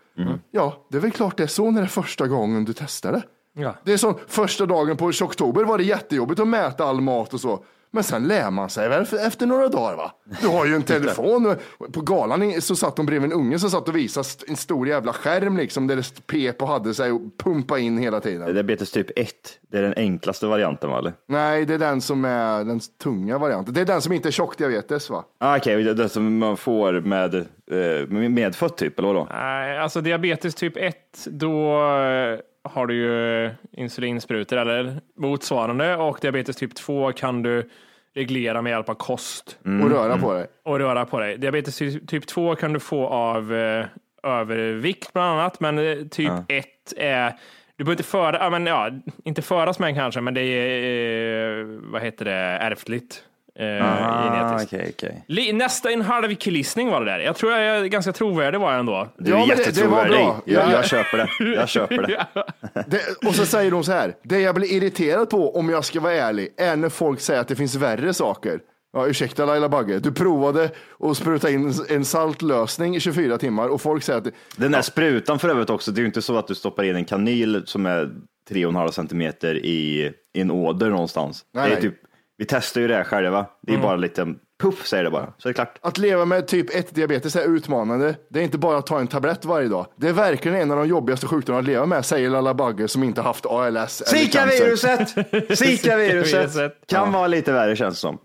Ja, 0.50 0.86
det 0.90 0.96
är 0.96 1.00
väl 1.00 1.10
klart 1.10 1.36
det 1.36 1.42
är 1.42 1.46
så 1.46 1.70
när 1.70 1.80
det 1.80 1.86
är 1.86 1.88
första 1.88 2.26
gången 2.26 2.64
du 2.64 2.72
testar 2.72 3.12
det. 3.12 3.22
Ja. 3.62 3.74
Det 3.84 3.92
är 3.92 3.96
så, 3.96 4.18
första 4.28 4.66
dagen 4.66 4.96
på 4.96 5.06
oktober 5.06 5.64
var 5.64 5.78
det 5.78 5.84
jättejobbigt 5.84 6.40
att 6.40 6.48
mäta 6.48 6.84
all 6.84 7.00
mat 7.00 7.34
och 7.34 7.40
så. 7.40 7.64
Men 7.96 8.04
sen 8.04 8.28
lär 8.28 8.50
man 8.50 8.70
sig 8.70 8.88
väl 8.88 9.06
efter 9.26 9.46
några 9.46 9.68
dagar 9.68 9.96
va? 9.96 10.12
Du 10.40 10.48
har 10.48 10.66
ju 10.66 10.74
en 10.74 10.82
telefon. 10.94 11.56
På 11.92 12.00
galan 12.00 12.62
så 12.62 12.76
satt 12.76 12.96
de 12.96 13.06
bredvid 13.06 13.32
en 13.32 13.38
unge 13.38 13.59
som 13.59 13.70
satt 13.70 13.88
och 13.88 13.96
visade 13.96 14.26
en 14.48 14.56
stor 14.56 14.88
jävla 14.88 15.12
skärm 15.12 15.56
liksom 15.56 15.87
där 15.87 15.96
det 15.96 16.26
pep 16.26 16.62
och 16.62 16.68
hade 16.68 16.94
sig 16.94 17.12
och 17.12 17.20
pumpa 17.38 17.78
in 17.78 17.98
hela 17.98 18.20
tiden. 18.20 18.54
Diabetes 18.54 18.90
typ 18.90 19.18
1, 19.18 19.35
det 19.70 19.78
är 19.78 19.82
den 19.82 19.94
enklaste 19.96 20.46
varianten 20.46 20.90
va? 20.90 20.98
eller? 20.98 21.12
Nej, 21.28 21.64
det 21.64 21.74
är 21.74 21.78
den 21.78 22.00
som 22.00 22.24
är 22.24 22.64
den 22.64 22.80
tunga 23.02 23.38
varianten. 23.38 23.74
Det 23.74 23.80
är 23.80 23.85
den 23.85 24.02
som 24.02 24.12
inte 24.12 24.28
är 24.28 24.32
tjockdiabetes 24.32 25.11
va? 25.11 25.24
Ah, 25.38 25.56
Okej, 25.56 25.82
det 25.82 25.90
är 25.90 25.94
det 25.94 26.09
som 26.09 26.38
man 26.38 26.56
får 26.56 26.92
med, 27.00 27.35
eh, 27.35 28.09
med 28.09 28.30
medfött 28.30 28.76
typ, 28.76 28.98
eller 28.98 29.09
vadå? 29.09 29.28
Nej, 29.30 29.78
alltså 29.78 30.00
diabetes 30.00 30.54
typ 30.54 30.76
1, 30.76 30.96
då 31.26 31.72
eh, 31.72 32.38
har 32.68 32.87
du 32.87 32.94
ju 32.94 33.50
insulinsprutor 33.72 34.56
eller 34.56 35.00
motsvarande 35.18 35.96
och 35.96 36.18
diabetes 36.20 36.56
typ 36.56 36.74
2 36.74 37.12
kan 37.12 37.42
du 37.42 37.70
reglera 38.16 38.62
med 38.62 38.70
hjälp 38.70 38.88
av 38.88 38.94
kost 38.94 39.59
Och 39.83 39.90
röra 39.90 40.18
på 40.18 40.33
dig. 40.33 40.46
och 40.64 40.79
röra 40.79 41.05
på 41.05 41.20
dig. 41.20 41.38
Diabetes 41.38 41.79
ty- 41.79 42.00
typ 42.07 42.26
2 42.26 42.55
kan 42.57 42.72
du 42.72 42.81
få 42.81 43.07
av 43.07 43.55
eh, 43.55 43.87
övervikt 44.22 45.12
bland 45.12 45.40
annat, 45.40 45.61
men 45.61 45.79
eh, 45.79 45.96
typ 46.11 46.33
1 46.48 46.66
är 46.96 47.33
du 47.76 47.85
behöver 47.85 47.92
inte 48.00 48.11
föra, 48.11 48.37
ja, 48.38 48.50
men, 48.50 48.66
ja, 48.66 48.90
inte 49.24 49.42
föras 49.42 49.79
med 49.79 49.94
kanske, 49.94 50.20
men 50.20 50.35
det 50.35 50.40
är, 50.42 51.59
eh, 51.61 51.66
vad 51.83 52.02
heter 52.02 52.24
det, 52.24 52.33
ärftligt. 52.33 53.24
Eh, 53.59 53.83
Ah, 53.83 54.62
okej, 54.62 54.92
okej. 54.97 55.25
Li- 55.29 55.53
Nästa 55.53 55.90
en 55.90 56.03
halv 56.03 56.35
killissning 56.35 56.90
var 56.90 57.01
det 57.05 57.11
där. 57.12 57.19
Jag 57.19 57.37
tror 57.37 57.53
jag 57.53 57.62
är 57.79 57.85
ganska 57.87 58.12
trovärdig 58.12 58.61
var 58.61 58.71
jag 58.71 58.81
ändå. 58.81 59.09
Du 59.19 59.31
Ja, 59.31 59.37
är 59.42 59.47
men 59.47 59.49
det- 59.49 59.55
det 59.55 59.87
var 59.87 60.07
jättetrovärdig. 60.07 60.11
bra. 60.16 60.40
Jag, 60.45 60.64
Ja. 60.69 60.73
jag 60.73 60.85
köper 60.87 61.16
det. 61.19 61.55
Jag 61.55 61.69
köper 61.69 62.03
det. 62.07 62.27
Det, 62.87 63.27
och 63.29 63.35
så 63.35 63.47
säger 63.47 63.71
hon 63.71 63.85
så 63.85 63.92
här, 63.92 64.14
det 64.23 64.40
jag 64.40 64.55
blir 64.55 64.73
irriterad 64.73 65.31
på 65.31 65.57
om 65.59 65.69
jag 65.69 65.85
ska 65.85 66.01
vara 66.01 66.12
ärlig 66.12 66.49
är 66.57 66.77
när 66.77 66.88
folk 66.88 67.21
säger 67.21 67.40
att 67.40 67.49
det 67.49 67.57
finns 67.57 67.75
värre 67.75 68.14
saker. 68.14 68.61
Ja, 68.92 69.07
ursäkta 69.07 69.45
Laila 69.47 69.69
Bagge, 69.69 69.99
du 69.99 70.12
provade 70.12 70.71
att 71.01 71.16
spruta 71.16 71.51
in 71.51 71.73
en 71.88 72.05
saltlösning 72.05 72.97
i 72.97 73.01
24 73.01 73.38
timmar 73.38 73.69
och 73.69 73.81
folk 73.81 74.03
säger 74.03 74.19
att 74.19 74.25
det, 74.25 74.31
Den 74.57 74.73
där 74.73 74.83
sprutan 74.83 75.38
för 75.38 75.49
övrigt 75.49 75.71
också, 75.71 75.90
det 75.90 75.99
är 75.99 76.03
ju 76.03 76.07
inte 76.07 76.23
så 76.23 76.37
att 76.38 76.47
du 76.49 76.55
stoppar 76.55 76.85
in 76.85 76.97
en 76.97 77.05
kanyl 77.05 77.62
som 77.66 77.87
är 77.87 78.11
3,5 78.51 78.90
centimeter 78.90 79.55
i, 79.66 80.12
i 80.35 80.40
en 80.40 80.51
åder 80.51 80.90
någonstans. 80.90 81.45
Nej, 81.55 81.64
det 81.69 81.77
är 81.77 81.81
nej. 81.81 81.83
typ, 81.90 81.95
vi 82.38 82.44
testar 82.44 82.81
ju 82.81 82.88
det 82.88 82.94
här 82.94 83.05
själva. 83.05 83.46
Det 83.62 83.75
är 83.75 83.79
bara 83.79 83.96
lite 83.96 84.35
puff 84.61 84.87
säger 84.87 85.05
det 85.05 85.11
bara, 85.11 85.33
så 85.38 85.49
är 85.49 85.51
det 85.51 85.55
klart. 85.55 85.79
Att 85.81 85.99
leva 85.99 86.25
med 86.25 86.49
typ 86.49 86.75
1 86.75 86.94
diabetes 86.94 87.37
är 87.37 87.57
utmanande. 87.57 88.14
Det 88.31 88.40
är 88.40 88.44
inte 88.44 88.59
bara 88.59 88.79
att 88.79 88.87
ta 88.87 89.01
en 89.01 89.07
tablett 89.07 89.44
varje 89.44 89.68
dag. 89.68 89.87
Det 89.96 90.09
är 90.09 90.12
verkligen 90.12 90.57
en 90.61 90.70
av 90.70 90.77
de 90.77 90.88
jobbigaste 90.88 91.27
sjukdomarna 91.27 91.61
att 91.61 91.66
leva 91.66 91.87
med, 91.87 92.05
säger 92.05 92.31
Laila 92.31 92.55
Bagge 92.55 92.88
som 92.88 93.03
inte 93.03 93.22
haft 93.22 93.46
ALS. 93.46 94.03
Zika-viruset! 94.07 95.09
Zika-viruset 95.59 96.72
kan 96.88 97.12
vara 97.12 97.27
lite 97.27 97.53
värre 97.53 97.77
känns 97.77 97.94
det 97.94 98.01
som. 98.01 98.18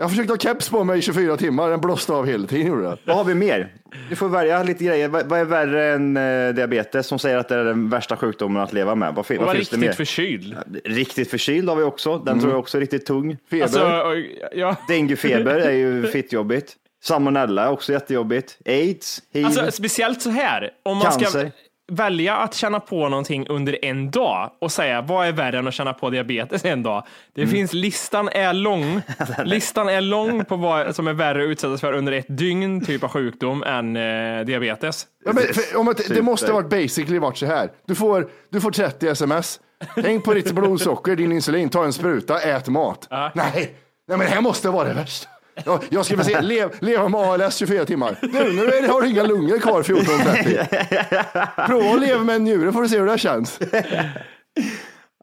Jag 0.00 0.10
försökte 0.10 0.32
ha 0.32 0.38
keps 0.38 0.68
på 0.68 0.84
mig 0.84 0.98
i 0.98 1.02
24 1.02 1.36
timmar, 1.36 1.70
den 1.70 1.80
blåste 1.80 2.12
av 2.12 2.26
hela 2.26 2.46
tiden. 2.46 2.66
Gjorde 2.66 2.82
det. 2.82 2.96
Vad 3.04 3.16
har 3.16 3.24
vi 3.24 3.34
mer? 3.34 3.72
Du 4.08 4.16
får 4.16 4.28
välja 4.28 4.62
lite 4.62 4.84
grejer. 4.84 5.08
Vad, 5.08 5.26
vad 5.26 5.40
är 5.40 5.44
värre 5.44 5.92
än 5.94 6.16
eh, 6.16 6.54
diabetes 6.54 7.06
som 7.06 7.18
säger 7.18 7.36
att 7.38 7.48
det 7.48 7.54
är 7.54 7.64
den 7.64 7.90
värsta 7.90 8.16
sjukdomen 8.16 8.62
att 8.62 8.72
leva 8.72 8.94
med? 8.94 9.14
Vad, 9.14 9.26
fin- 9.26 9.38
Och 9.38 9.46
var 9.46 9.54
finns 9.54 9.68
det 9.68 9.76
riktigt 9.76 9.88
mer? 9.88 9.92
förkyld. 9.96 10.56
Riktigt 10.84 11.30
förkyld 11.30 11.68
har 11.68 11.76
vi 11.76 11.82
också. 11.82 12.18
Den 12.18 12.40
tror 12.40 12.52
jag 12.52 12.58
också 12.60 12.78
är 12.78 12.80
riktigt 12.80 13.06
tung. 13.06 13.36
Feber. 13.50 13.62
Alltså, 13.62 14.14
ja. 14.52 14.76
Denguefeber 14.88 15.54
är 15.54 15.70
ju 15.72 16.06
fittjobbigt. 16.12 16.76
Salmonella 17.02 17.64
är 17.64 17.70
också 17.70 17.92
jättejobbigt. 17.92 18.58
Aids, 18.66 19.22
hiv. 19.32 19.46
Alltså, 19.46 19.70
speciellt 19.72 20.22
så 20.22 20.30
här, 20.30 20.70
om 20.82 20.96
man 20.98 21.12
ska 21.12 21.20
Cancer. 21.22 21.52
Välja 21.90 22.36
att 22.36 22.54
känna 22.54 22.80
på 22.80 23.08
någonting 23.08 23.46
under 23.48 23.84
en 23.84 24.10
dag 24.10 24.50
och 24.60 24.72
säga 24.72 25.02
vad 25.02 25.26
är 25.26 25.32
värre 25.32 25.58
än 25.58 25.68
att 25.68 25.74
känna 25.74 25.92
på 25.92 26.10
diabetes 26.10 26.64
en 26.64 26.82
dag? 26.82 27.04
Det 27.34 27.40
Mm. 27.42 27.52
finns, 27.54 27.72
listan 27.72 28.28
är 28.28 28.52
lång. 28.52 29.02
listan 29.44 29.88
är 29.88 30.00
lång 30.00 30.44
på 30.44 30.56
vad 30.56 30.96
som 30.96 31.06
är 31.06 31.12
värre 31.12 31.42
att 31.42 31.48
utsättas 31.48 31.80
för 31.80 31.92
under 31.92 32.12
ett 32.12 32.26
dygn 32.28 32.84
typ 32.84 33.02
av 33.04 33.10
sjukdom 33.10 33.62
än 33.62 33.96
eh, 33.96 34.44
diabetes. 34.46 35.06
Ja, 35.24 35.32
men, 35.32 35.42
för, 35.54 35.76
om 35.78 35.88
att, 35.88 36.08
det 36.08 36.22
måste 36.22 36.46
ha 36.46 36.54
varit 36.54 36.70
basically 36.70 37.18
varit 37.18 37.38
så 37.38 37.46
här. 37.46 37.70
Du 37.86 37.94
får, 37.94 38.28
du 38.50 38.60
får 38.60 38.70
30 38.70 39.08
sms. 39.08 39.60
Tänk 39.94 40.24
på 40.24 40.34
ditt 40.34 40.52
blodsocker, 40.52 41.16
din 41.16 41.32
insulin, 41.32 41.68
ta 41.68 41.84
en 41.84 41.92
spruta, 41.92 42.40
ät 42.40 42.68
mat. 42.68 43.06
Nej, 43.10 43.32
nej 43.34 43.74
men 44.08 44.18
det 44.18 44.26
här 44.26 44.40
måste 44.40 44.68
vara 44.68 44.88
det 44.88 44.94
värsta. 44.94 45.28
Ja, 45.64 45.80
jag 45.90 46.04
skulle 46.04 46.22
vilja 46.22 46.40
se 46.40 46.46
lev, 46.46 46.70
leva 46.80 47.08
med 47.08 47.20
ALS 47.20 47.56
24 47.56 47.84
timmar. 47.84 48.16
Nu, 48.22 48.52
nu 48.52 48.62
är 48.64 48.82
det- 48.82 48.88
har 48.88 49.00
du 49.02 49.08
inga 49.08 49.22
lungor 49.22 49.58
kvar 49.58 49.82
14.30. 49.82 51.66
Prova 51.66 51.94
att 51.94 52.00
leva 52.00 52.24
med 52.24 52.36
en 52.36 52.44
njure 52.44 52.72
får 52.72 52.82
du 52.82 52.88
se 52.88 52.98
hur 52.98 53.06
det 53.06 53.18
känns. 53.18 53.58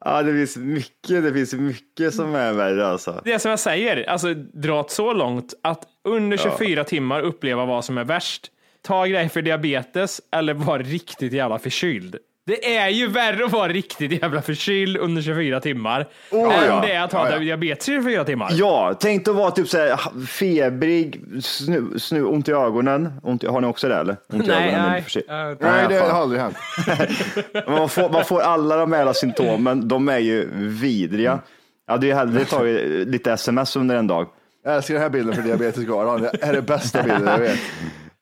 Ja, 0.04 0.22
det 0.22 0.32
finns 0.32 0.56
mycket, 0.56 1.22
det 1.24 1.32
finns 1.32 1.52
mycket 1.54 2.14
som 2.14 2.34
är 2.34 2.52
värre 2.52 2.86
alltså. 2.86 3.20
Det 3.24 3.32
är 3.32 3.38
som 3.38 3.50
jag 3.50 3.58
säger, 3.60 4.10
alltså 4.10 4.34
dra 4.34 4.82
det 4.82 4.90
så 4.90 5.12
långt 5.12 5.54
att 5.62 5.82
under 6.08 6.36
24 6.36 6.84
timmar 6.84 7.20
uppleva 7.20 7.64
vad 7.64 7.84
som 7.84 7.98
är 7.98 8.04
värst. 8.04 8.46
Ta 8.86 9.06
grejer 9.06 9.28
för 9.28 9.42
diabetes 9.42 10.20
eller 10.32 10.54
vara 10.54 10.82
riktigt 10.82 11.32
jävla 11.32 11.58
förkyld. 11.58 12.16
Det 12.48 12.76
är 12.76 12.88
ju 12.88 13.06
värre 13.06 13.44
att 13.44 13.52
vara 13.52 13.68
riktigt 13.68 14.22
jävla 14.22 14.42
förkyld 14.42 14.96
under 14.96 15.22
24 15.22 15.60
timmar 15.60 16.08
Oh, 16.30 16.58
än 16.58 16.66
ja. 16.66 16.80
det 16.86 16.92
är 16.92 17.04
att 17.04 17.12
ha 17.12 17.26
Ja, 17.26 17.32
ja. 17.32 17.38
diabetes 17.38 17.88
i 17.88 17.92
24 17.92 18.24
timmar. 18.24 18.48
Ja, 18.52 18.94
tänk 19.00 19.28
att 19.28 19.34
vara 19.34 19.50
typ 19.50 19.68
så 19.68 19.78
här 19.78 20.26
febrig, 20.26 21.20
snu, 21.42 21.98
snu, 21.98 22.24
ont 22.24 22.48
i 22.48 22.52
ögonen. 22.52 23.12
Ont, 23.22 23.42
har 23.44 23.60
ni 23.60 23.66
också 23.66 23.88
det 23.88 23.94
eller? 23.96 24.16
Ont 24.32 24.44
i 24.44 24.48
Nej, 24.48 24.68
ögonen, 24.68 24.90
nej. 24.90 25.24
Ja, 25.28 25.54
Nej, 25.60 25.86
det 25.88 25.98
har 25.98 26.20
aldrig 26.20 26.40
hänt. 26.40 26.56
Man 27.68 27.88
får, 27.88 28.10
man 28.10 28.24
får 28.24 28.40
alla 28.40 28.76
de 28.76 28.92
här 28.92 29.12
symptomen, 29.12 29.88
de 29.88 30.08
är 30.08 30.18
ju 30.18 30.48
vidriga. 30.54 31.38
Jag 31.86 31.92
hade 31.94 32.06
ju 32.06 32.14
hellre 32.14 32.44
tagit 32.44 33.08
lite 33.08 33.32
sms 33.32 33.76
under 33.76 33.96
en 33.96 34.06
dag. 34.06 34.26
Jag 34.64 34.76
älskar 34.76 34.94
den 34.94 35.02
här 35.02 35.10
bilden 35.10 35.34
för 35.34 35.42
diabetesgalan. 35.42 36.22
Det 36.22 36.30
är 36.42 36.52
det 36.52 36.62
bästa 36.62 37.02
bilden 37.02 37.26
jag 37.26 37.38
vet. 37.38 37.58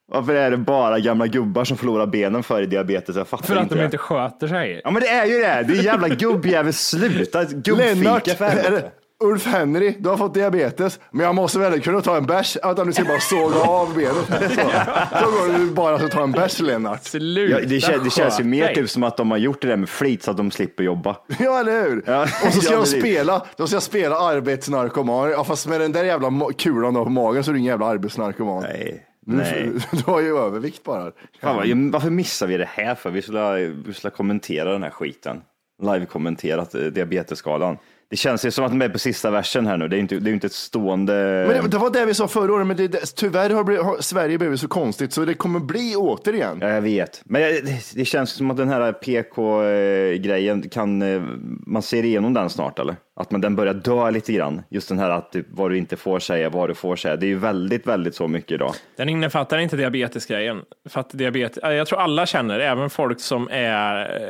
Varför 0.09 0.35
är 0.35 0.51
det 0.51 0.57
bara 0.57 0.99
gamla 0.99 1.27
gubbar 1.27 1.65
som 1.65 1.77
förlorar 1.77 2.07
benen 2.07 2.43
för 2.43 2.63
i 2.63 2.67
diabetes? 2.67 3.17
Jag 3.17 3.29
fattar 3.29 3.45
För 3.47 3.57
att 3.57 3.63
inte 3.63 3.75
de 3.75 3.79
det. 3.79 3.85
inte 3.85 3.99
sköter 3.99 4.49
sig. 4.49 4.81
Ja 4.85 4.91
men 4.91 5.03
det 5.03 5.09
är 5.09 5.27
ju 5.27 5.33
det, 5.33 5.65
det 5.69 5.79
är 5.79 5.83
jävla 5.85 6.09
gubbjävel, 6.15 6.73
sluta 6.73 7.39
Lennart, 7.43 7.65
gubbfika 7.65 8.37
för 8.37 8.45
är 8.45 8.49
helvete. 8.51 8.71
det, 8.71 8.91
Ulf 9.25 9.47
Henry, 9.47 9.95
du 9.99 10.09
har 10.09 10.17
fått 10.17 10.35
diabetes, 10.35 11.01
men 11.11 11.27
jag 11.27 11.35
måste 11.35 11.59
väl 11.59 11.81
kunna 11.81 12.01
ta 12.01 12.17
en 12.17 12.27
bärs. 12.27 12.57
Vänta, 12.63 12.85
nu 12.85 12.93
ska 12.93 13.01
jag 13.03 13.09
bara 13.09 13.21
såga 13.21 13.61
av 13.69 13.95
benet. 13.95 14.15
Så, 14.27 15.21
så 15.21 15.31
går 15.31 15.59
det 15.59 15.73
bara 15.75 15.95
att 15.95 16.11
ta 16.11 16.23
en 16.23 16.33
bärs, 16.33 16.61
Lennart. 16.61 17.05
Sluta 17.05 17.61
Ja, 17.61 17.67
det, 17.69 17.81
kän, 17.81 18.05
det 18.05 18.11
känns 18.11 18.35
ju 18.35 18.43
sköt 18.43 18.47
mer 18.47 18.65
dig. 18.67 18.75
typ 18.75 18.91
som 18.91 19.03
att 19.03 19.17
de 19.17 19.31
har 19.31 19.39
gjort 19.39 19.63
det 19.63 19.69
där 19.69 19.77
med 19.77 19.89
flit 19.89 20.23
så 20.23 20.31
att 20.31 20.37
de 20.37 20.51
slipper 20.51 20.85
jobba. 20.85 21.17
Ja, 21.39 21.61
eller 21.61 21.83
hur? 21.83 22.03
Ja. 22.07 22.23
Och 22.23 22.53
så 22.53 22.61
ska 22.61 22.73
Ja, 22.73 22.77
de 22.79 22.83
precis. 22.85 23.01
spela, 23.01 23.47
de 23.57 23.69
ska 23.69 23.81
spela 23.81 24.17
arbetsnarkoman. 24.19 25.31
Ja, 25.31 25.45
fast 25.45 25.67
med 25.67 25.81
den 25.81 25.93
där 25.93 26.05
jävla 26.05 26.29
ma- 26.29 26.53
kulan 26.53 26.95
då 26.95 27.05
på 27.05 27.11
magen 27.11 27.45
så 27.45 27.51
är 27.51 27.53
du 27.53 27.59
ingen 27.59 27.71
jävla 27.71 27.87
arbetsnarkoman. 27.87 28.63
Nej. 28.63 29.06
Nej. 29.27 29.71
Du 29.91 30.03
har 30.11 30.21
ju 30.21 30.39
övervikt 30.39 30.83
bara. 30.85 31.13
Fan, 31.41 31.91
varför 31.91 32.11
missar 32.11 32.47
vi 32.47 32.57
det 32.57 32.69
här 32.73 32.95
för? 32.95 33.11
Vi 33.11 33.23
skulle, 33.23 33.57
vi 33.87 33.93
skulle 33.95 34.11
kommentera 34.11 34.73
den 34.73 34.83
här 34.83 34.91
skiten. 34.91 35.41
Live-kommenterat 35.83 36.75
eh, 36.75 36.81
diabetesskalan. 36.81 37.79
Det 38.11 38.17
känns 38.17 38.45
ju 38.45 38.51
som 38.51 38.65
att 38.65 38.71
de 38.71 38.83
är 38.83 38.89
på 38.89 38.99
sista 38.99 39.31
versen 39.31 39.67
här 39.67 39.77
nu. 39.77 39.89
Det 39.89 39.95
är 39.95 39.99
ju 39.99 40.03
inte, 40.03 40.15
det 40.19 40.25
är 40.29 40.29
ju 40.29 40.35
inte 40.35 40.47
ett 40.47 40.53
stående... 40.53 41.13
Men 41.49 41.63
det, 41.63 41.69
det 41.69 41.79
var 41.79 41.91
det 41.91 42.07
vi 42.07 42.15
sa 42.15 42.29
förra 42.29 42.53
året, 42.53 42.67
men 42.67 42.77
det, 42.77 42.89
tyvärr 43.17 43.51
har, 43.51 43.65
blivit- 43.65 43.85
har 43.85 43.97
Sverige 44.01 44.39
blivit 44.39 44.61
så 44.61 44.69
konstigt 44.69 45.13
så 45.13 45.25
det 45.25 45.35
kommer 45.35 45.61
bli 45.61 45.95
återigen. 45.97 46.59
Ja, 46.61 46.69
jag 46.69 46.83
vet. 46.83 47.23
Men 47.25 47.43
det, 47.43 47.95
det 47.95 48.05
känns 48.05 48.31
som 48.31 48.51
att 48.51 48.57
den 48.57 48.69
här 48.69 48.93
PK-grejen 48.93 50.69
kan, 50.69 51.03
eh, 51.03 51.23
man 51.67 51.83
ser 51.83 52.05
igenom 52.05 52.35
den 52.35 52.51
snart 52.51 52.79
eller? 52.79 52.97
Att 53.19 53.31
man, 53.31 53.41
den 53.41 53.57
börjar 53.57 53.75
dö 53.75 54.11
lite 54.11 54.33
grann. 54.33 54.63
Just 54.69 54.89
den 54.89 54.99
här 54.99 55.11
att 55.11 55.33
typ, 55.33 55.47
vad 55.51 55.71
du 55.71 55.79
inte 55.79 55.97
får 55.97 56.19
säga, 56.19 56.51
vad 56.51 56.71
du 56.71 56.75
får 56.75 56.97
säga. 56.97 57.17
Det 57.17 57.27
är 57.27 57.29
ju 57.29 57.39
väldigt, 57.39 57.87
väldigt 57.87 58.15
så 58.15 58.29
mycket 58.29 58.53
idag. 58.53 58.75
Den 58.97 59.09
innefattar 59.09 59.59
inte 59.59 59.77
diabetesgrejen. 59.77 60.63
För 60.89 61.01
att 61.01 61.11
diabetes, 61.11 61.59
jag 61.63 61.87
tror 61.87 62.01
alla 62.01 62.27
känner, 62.27 62.61
även 62.61 62.91
folk 62.91 63.21
som 63.21 63.49
är 63.53 64.21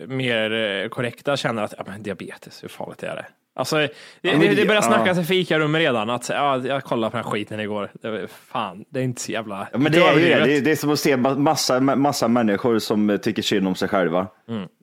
eh, 0.00 0.06
mer 0.06 0.52
eh, 0.52 0.88
korrekta, 0.88 1.36
känner 1.36 1.62
att 1.62 1.74
ja, 1.78 1.84
men 1.86 2.02
diabetes, 2.02 2.62
hur 2.62 2.68
farligt 2.68 3.02
är 3.02 3.16
det? 3.16 3.26
Alltså, 3.58 3.76
det, 3.76 3.90
men 4.22 4.40
det, 4.40 4.48
det- 4.54 4.66
börjar 4.66 4.82
ja. 4.82 4.88
snackas 4.88 5.18
i 5.18 5.24
fikarummet 5.24 5.78
redan. 5.78 6.10
Att, 6.10 6.28
ja, 6.28 6.66
jag 6.66 6.84
kollade 6.84 7.10
på 7.10 7.16
den 7.16 7.24
här 7.24 7.30
skiten 7.30 7.60
igår. 7.60 7.90
Det, 8.02 8.28
fan, 8.28 8.84
det 8.88 9.00
är 9.00 9.04
inte 9.04 9.20
så 9.22 9.32
jävla... 9.32 9.68
Ja, 9.72 9.78
men 9.78 9.92
det 9.92 9.98
är 9.98 10.14
ju 10.14 10.20
det. 10.20 10.32
är, 10.56 10.60
det 10.60 10.70
är 10.70 10.76
som 10.76 10.90
att 10.90 10.98
se 10.98 11.16
ma- 11.16 11.38
massa, 11.38 11.80
massa 11.80 12.28
människor 12.28 12.78
som 12.78 13.10
eh, 13.10 13.16
tycker 13.16 13.42
synd 13.42 13.68
om 13.68 13.74
sig 13.74 13.88
själva. 13.88 14.26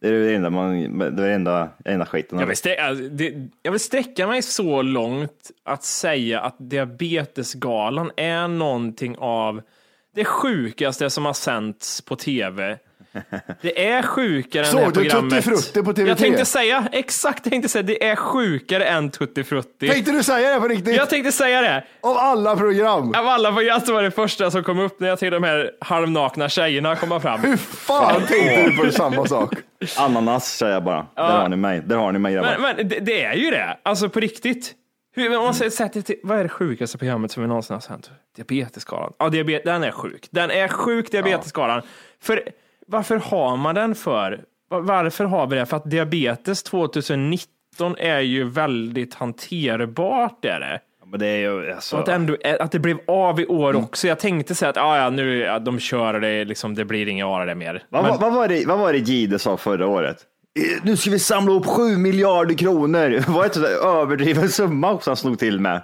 Det 0.01 0.07
är 0.07 0.11
det 0.11 0.35
enda, 0.35 0.49
man, 0.49 0.99
det 1.15 1.23
är 1.23 1.29
enda, 1.29 1.69
enda 1.85 2.05
skiten. 2.05 2.39
Jag 2.39 2.47
vill, 2.47 2.57
strä, 2.57 2.75
alltså, 2.87 3.03
det, 3.03 3.33
jag 3.63 3.71
vill 3.71 3.79
sträcka 3.79 4.27
mig 4.27 4.41
så 4.41 4.81
långt 4.81 5.51
att 5.65 5.83
säga 5.83 6.39
att 6.39 6.55
Diabetesgalan 6.59 8.11
är 8.17 8.47
någonting 8.47 9.15
av 9.19 9.61
det 10.15 10.25
sjukaste 10.25 11.09
som 11.09 11.25
har 11.25 11.33
sänts 11.33 12.01
på 12.01 12.15
tv. 12.15 12.77
Det 13.61 13.87
är 13.87 14.01
sjukare 14.01 14.65
än 14.65 14.71
Såg 14.71 14.79
det 14.79 14.85
här 14.85 14.91
du 14.91 15.01
programmet. 15.01 15.45
Tutti 15.45 15.49
Frutti 15.49 15.83
på 15.83 15.93
TV3? 15.93 16.07
Jag 16.07 16.17
tänkte 16.17 16.45
säga, 16.45 16.87
exakt 16.91 17.45
jag 17.45 17.51
tänkte 17.51 17.69
säga, 17.69 17.83
det 17.83 18.07
är 18.07 18.15
sjukare 18.15 18.85
än 18.85 19.11
Tutti 19.11 19.43
Frutti. 19.43 19.89
Tänkte 19.89 20.11
du 20.11 20.23
säga 20.23 20.53
det 20.53 20.59
på 20.59 20.67
riktigt? 20.67 20.95
Jag 20.95 21.09
tänkte 21.09 21.31
säga 21.31 21.61
det. 21.61 21.83
Av 22.01 22.17
alla 22.17 22.55
program. 22.55 23.13
Av 23.15 23.27
alla 23.27 23.53
program 23.53 23.81
så 23.81 23.93
var 23.93 24.03
det 24.03 24.11
första 24.11 24.51
som 24.51 24.63
kom 24.63 24.79
upp 24.79 24.99
när 24.99 25.07
jag 25.07 25.19
till 25.19 25.31
de 25.31 25.43
här 25.43 25.71
halvnakna 25.81 26.49
tjejerna 26.49 26.95
komma 26.95 27.19
fram. 27.19 27.39
Hur 27.39 27.57
fan 27.57 28.21
tänkte 28.27 28.63
du 28.63 28.77
på 28.77 28.91
samma 28.91 29.25
sak? 29.25 29.53
Ananas 29.97 30.57
säger 30.57 30.73
jag 30.73 30.83
bara. 30.83 31.07
Där 31.15 31.23
har 31.23 31.49
ni 31.49 31.55
mig. 31.55 31.81
Där 31.85 31.95
har 31.95 32.11
ni 32.11 32.19
mig 32.19 32.33
grabbar. 32.33 32.57
Men, 32.59 32.75
men 32.75 32.87
det, 32.87 32.99
det 32.99 33.23
är 33.23 33.33
ju 33.33 33.51
det, 33.51 33.77
alltså 33.83 34.09
på 34.09 34.19
riktigt. 34.19 34.73
Hur, 35.15 35.29
men 35.29 35.37
om 35.37 35.43
man 35.43 35.53
säger, 35.53 35.71
sätter 35.71 36.01
till, 36.01 36.15
vad 36.23 36.39
är 36.39 36.43
det 36.43 36.49
sjukaste 36.49 36.97
programmet 36.97 37.31
som 37.31 37.43
vi 37.43 37.49
någonsin 37.49 37.73
har 37.73 37.81
sänt? 37.81 38.11
Diabetesskalan. 38.35 39.13
Ja, 39.19 39.29
diabet, 39.29 39.63
den 39.65 39.83
är 39.83 39.91
sjuk. 39.91 40.27
Den 40.31 40.51
är 40.51 40.67
sjuk, 40.67 41.11
diabetesskalan. 41.11 41.81
För 42.21 42.49
varför 42.87 43.17
har 43.17 43.57
man 43.57 43.75
den 43.75 43.95
för? 43.95 44.41
Va- 44.69 44.79
Varför 44.79 45.25
har 45.25 45.47
vi 45.47 45.55
det? 45.55 45.65
För 45.65 45.77
att 45.77 45.89
diabetes 45.91 46.63
2019 46.63 47.95
är 47.97 48.19
ju 48.19 48.43
väldigt 48.49 49.13
hanterbart. 49.15 50.45
Är 50.45 50.59
det. 50.59 50.79
Men 51.11 51.19
det 51.19 51.27
är 51.27 51.37
ju, 51.37 51.71
alltså, 51.73 51.97
att, 51.97 52.07
ändå, 52.07 52.37
att 52.59 52.71
det 52.71 52.79
blev 52.79 52.97
av 53.07 53.39
i 53.39 53.45
år 53.45 53.75
också. 53.75 54.07
Jag 54.07 54.19
tänkte 54.19 54.55
säga 54.55 54.69
att 54.69 54.77
ah, 54.77 54.97
ja, 54.97 55.09
nu, 55.09 55.37
ja, 55.37 55.59
de 55.59 55.79
kör 55.79 56.19
det, 56.19 56.45
liksom, 56.45 56.75
det 56.75 56.85
blir 56.85 57.07
inga 57.07 57.45
det 57.45 57.55
mer. 57.55 57.83
vad, 57.89 58.03
Men- 58.03 58.19
vad, 58.19 58.33
var 58.33 58.47
det, 58.47 58.65
vad 58.67 58.79
var 58.79 58.93
det 58.93 58.99
Gide 58.99 59.39
sa 59.39 59.57
förra 59.57 59.87
året? 59.87 60.17
Eh, 60.59 60.83
Nu 60.83 60.97
ska 60.97 61.11
vi 61.11 61.19
samla 61.19 61.53
upp 61.53 61.65
sju 61.65 61.97
miljarder 61.97 62.55
kronor. 62.55 63.23
Var 63.31 63.43
det 63.53 63.59
där 63.59 63.99
överdriven 64.01 64.49
summa 64.49 64.91
också 64.93 65.09
han 65.09 65.17
slog 65.17 65.39
till 65.39 65.59
med? 65.59 65.81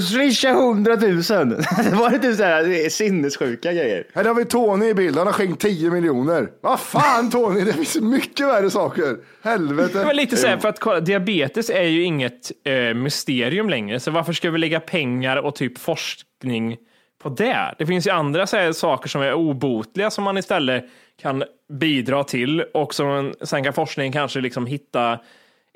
Swisha 0.00 0.52
hundratusen. 0.52 1.48
Det 1.48 1.90
var 1.96 2.10
det 2.10 2.18
typ 2.18 2.36
så 2.36 2.44
här 2.44 2.88
sinnessjuka 2.88 3.72
grejer. 3.72 4.06
Här 4.14 4.24
har 4.24 4.34
vi 4.34 4.44
Tony 4.44 4.86
i 4.86 4.94
bilden, 4.94 5.18
han 5.18 5.26
har 5.26 5.34
skänkt 5.34 5.62
10 5.62 5.90
miljoner. 5.90 6.48
Vad 6.60 6.80
fan 6.80 7.30
Tony, 7.30 7.60
det 7.60 7.72
finns 7.72 8.00
mycket 8.00 8.46
värre 8.46 8.70
saker. 8.70 9.16
Helvete. 9.42 10.04
Men 10.06 10.16
lite 10.16 10.36
så 10.36 10.46
här, 10.46 10.58
för 10.58 10.68
att 10.68 10.80
kolla, 10.80 11.00
diabetes 11.00 11.70
är 11.70 11.82
ju 11.82 12.02
inget 12.02 12.52
eh, 12.64 12.94
mysterium 12.94 13.70
längre, 13.70 14.00
så 14.00 14.10
varför 14.10 14.32
ska 14.32 14.50
vi 14.50 14.58
lägga 14.58 14.80
pengar 14.80 15.36
och 15.36 15.54
typ 15.54 15.78
forskning 15.78 16.76
på 17.22 17.28
det? 17.28 17.74
Det 17.78 17.86
finns 17.86 18.06
ju 18.06 18.10
andra 18.10 18.46
så 18.46 18.56
här, 18.56 18.72
saker 18.72 19.08
som 19.08 19.22
är 19.22 19.34
obotliga 19.34 20.10
som 20.10 20.24
man 20.24 20.38
istället 20.38 20.84
kan 21.22 21.44
bidra 21.72 22.24
till 22.24 22.60
och 22.60 22.94
som 22.94 23.34
sen 23.42 23.64
kan 23.64 23.72
forskningen 23.72 24.12
kanske 24.12 24.40
liksom 24.40 24.66
hitta 24.66 25.18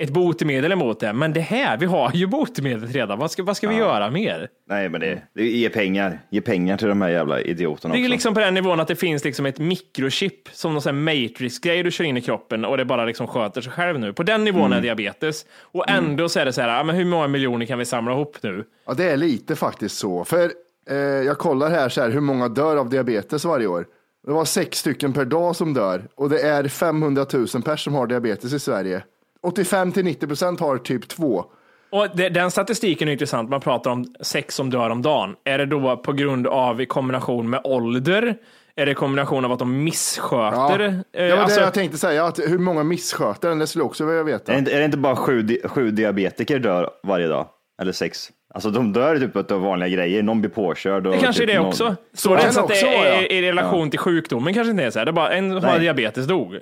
ett 0.03 0.11
botemedel 0.11 0.73
emot 0.73 1.01
det. 1.01 1.13
Men 1.13 1.33
det 1.33 1.41
här, 1.41 1.77
vi 1.77 1.87
har 1.87 2.11
ju 2.15 2.27
botemedlet 2.27 2.93
redan. 2.95 3.19
Vad 3.19 3.31
ska, 3.31 3.43
vad 3.43 3.57
ska 3.57 3.69
vi 3.69 3.75
göra 3.75 4.11
mer? 4.11 4.49
Nej, 4.69 4.89
men 4.89 5.01
det, 5.01 5.23
det 5.35 5.45
ge 5.45 5.69
pengar. 5.69 6.21
Ge 6.31 6.41
pengar 6.41 6.77
till 6.77 6.89
de 6.89 7.01
här 7.03 7.09
jävla 7.09 7.41
idioterna 7.41 7.95
Det 7.95 8.01
är 8.01 8.03
också. 8.03 8.11
liksom 8.11 8.35
på 8.35 8.41
den 8.41 8.55
nivån 8.55 8.81
att 8.81 8.89
det 8.89 8.97
finns 8.97 9.25
liksom 9.25 9.47
ett 9.47 9.59
mikrochip 9.59 10.49
som 10.53 10.73
någon 10.73 10.83
sån 10.83 11.05
matrix-grej 11.05 11.83
du 11.83 11.91
kör 11.91 12.05
in 12.05 12.17
i 12.17 12.21
kroppen 12.21 12.65
och 12.65 12.77
det 12.77 12.85
bara 12.85 13.05
liksom 13.05 13.27
sköter 13.27 13.61
sig 13.61 13.73
själv 13.73 13.99
nu. 14.01 14.13
På 14.13 14.23
den 14.23 14.45
nivån 14.45 14.61
Mm. 14.67 14.79
är 14.79 14.83
diabetes. 14.83 15.47
Och 15.63 15.91
ändå 15.91 16.29
så 16.29 16.41
är 16.41 16.45
det 16.45 16.53
så 16.53 16.61
här, 16.61 16.77
ja, 16.77 16.83
men 16.85 16.97
hur 16.97 17.05
många 17.05 17.29
miljoner 17.29 17.67
kan 17.67 17.79
vi 17.79 17.85
samla 17.85 18.13
ihop 18.13 18.37
nu? 18.43 18.65
Ja, 18.87 18.95
det 18.95 19.05
är 19.11 19.17
lite 19.17 19.57
faktiskt 19.57 19.99
så. 19.99 20.25
För 20.25 20.51
eh, 20.91 20.97
jag 20.97 21.39
kollar 21.39 21.71
här, 21.71 21.89
så 21.89 22.01
här 22.01 22.11
hur 22.11 22.21
många 22.21 22.49
dör 22.49 22.77
av 22.77 22.91
diabetes 22.91 23.45
varje 23.45 23.67
år. 23.67 23.87
Det 24.27 24.33
var 24.33 24.45
sex 24.45 24.79
stycken 24.79 25.13
per 25.13 25.25
dag 25.25 25.57
som 25.57 25.75
dör 25.75 26.03
och 26.15 26.31
det 26.31 26.41
är 26.41 26.69
500 26.69 27.27
000 27.33 27.47
personer 27.47 27.77
som 27.77 27.95
har 27.95 28.07
diabetes 28.07 28.53
i 28.53 28.59
Sverige. 28.59 29.03
85 29.43 29.93
till 29.93 30.05
90 30.05 30.27
procent 30.27 30.61
har 30.61 30.79
typ 30.79 31.09
2. 31.09 31.45
Och 31.93 32.09
det, 32.15 32.29
den 32.29 32.51
statistiken 32.51 33.09
är 33.09 33.13
intressant. 33.13 33.51
Man 33.51 33.61
pratar 33.61 33.91
om 33.91 34.15
sex 34.21 34.55
som 34.55 34.71
dör 34.71 34.91
om 34.91 35.03
dagen. 35.03 35.37
Är 35.45 35.59
det 35.59 35.67
då 35.67 35.97
på 35.97 36.13
grund 36.13 36.47
av 36.47 36.81
i 36.81 36.87
kombination 36.87 37.51
med 37.51 37.61
ålder? 37.65 38.37
Är 38.77 38.87
det 38.87 38.95
kombination 38.95 39.45
av 39.45 39.53
att 39.53 39.59
de 39.59 39.85
missköter? 39.85 41.03
Ja. 41.13 41.21
Eh, 41.21 41.27
det 41.27 41.31
var 41.31 41.43
alltså- 41.43 41.59
det 41.59 41.65
jag 41.65 41.75
tänkte 41.75 41.99
säga, 41.99 42.25
att 42.25 42.39
hur 42.39 42.59
många 42.59 42.83
missköter 42.83 43.49
den, 43.49 43.59
det 43.59 43.67
skulle 43.67 43.83
jag 43.83 43.87
också 43.87 44.05
vilja 44.05 44.23
veta. 44.23 44.53
Är 44.53 44.57
det, 44.57 44.59
inte, 44.59 44.73
är 44.73 44.79
det 44.79 44.85
inte 44.85 44.99
bara 44.99 45.17
sju, 45.17 45.59
sju 45.65 45.91
diabetiker 45.91 46.59
dör 46.59 46.91
varje 47.03 47.27
dag? 47.27 47.47
Eller 47.83 47.93
sex? 47.93 48.31
Alltså 48.55 48.71
de 48.71 48.93
dör 48.93 49.19
typ 49.19 49.53
av 49.53 49.61
vanliga 49.61 49.89
grejer. 49.89 50.23
Någon 50.23 50.41
blir 50.41 50.51
påkörd. 50.51 51.07
Och 51.07 51.13
Det 51.13 51.19
kanske 51.19 51.43
är 51.43 51.47
typ 51.47 51.55
det 51.55 51.61
någon... 51.61 51.69
också. 51.69 51.97
Står 52.15 52.37
det 52.37 52.43
ens 52.43 52.59
att 52.59 52.69
det 52.69 52.81
är 52.81 53.33
i 53.33 53.43
relation 53.43 53.91
till 53.91 53.99
sjukdomen 53.99 54.55
kanske 54.55 54.71
inte 54.71 54.83
är 54.85 54.91
så 54.91 54.99
här. 54.99 55.07
Det 55.07 55.11
är 55.11 55.13
bara 55.13 55.31
en 55.33 55.61
som 55.61 55.65
har 55.71 55.79
diabetes 55.79 56.27
dog. 56.27 56.55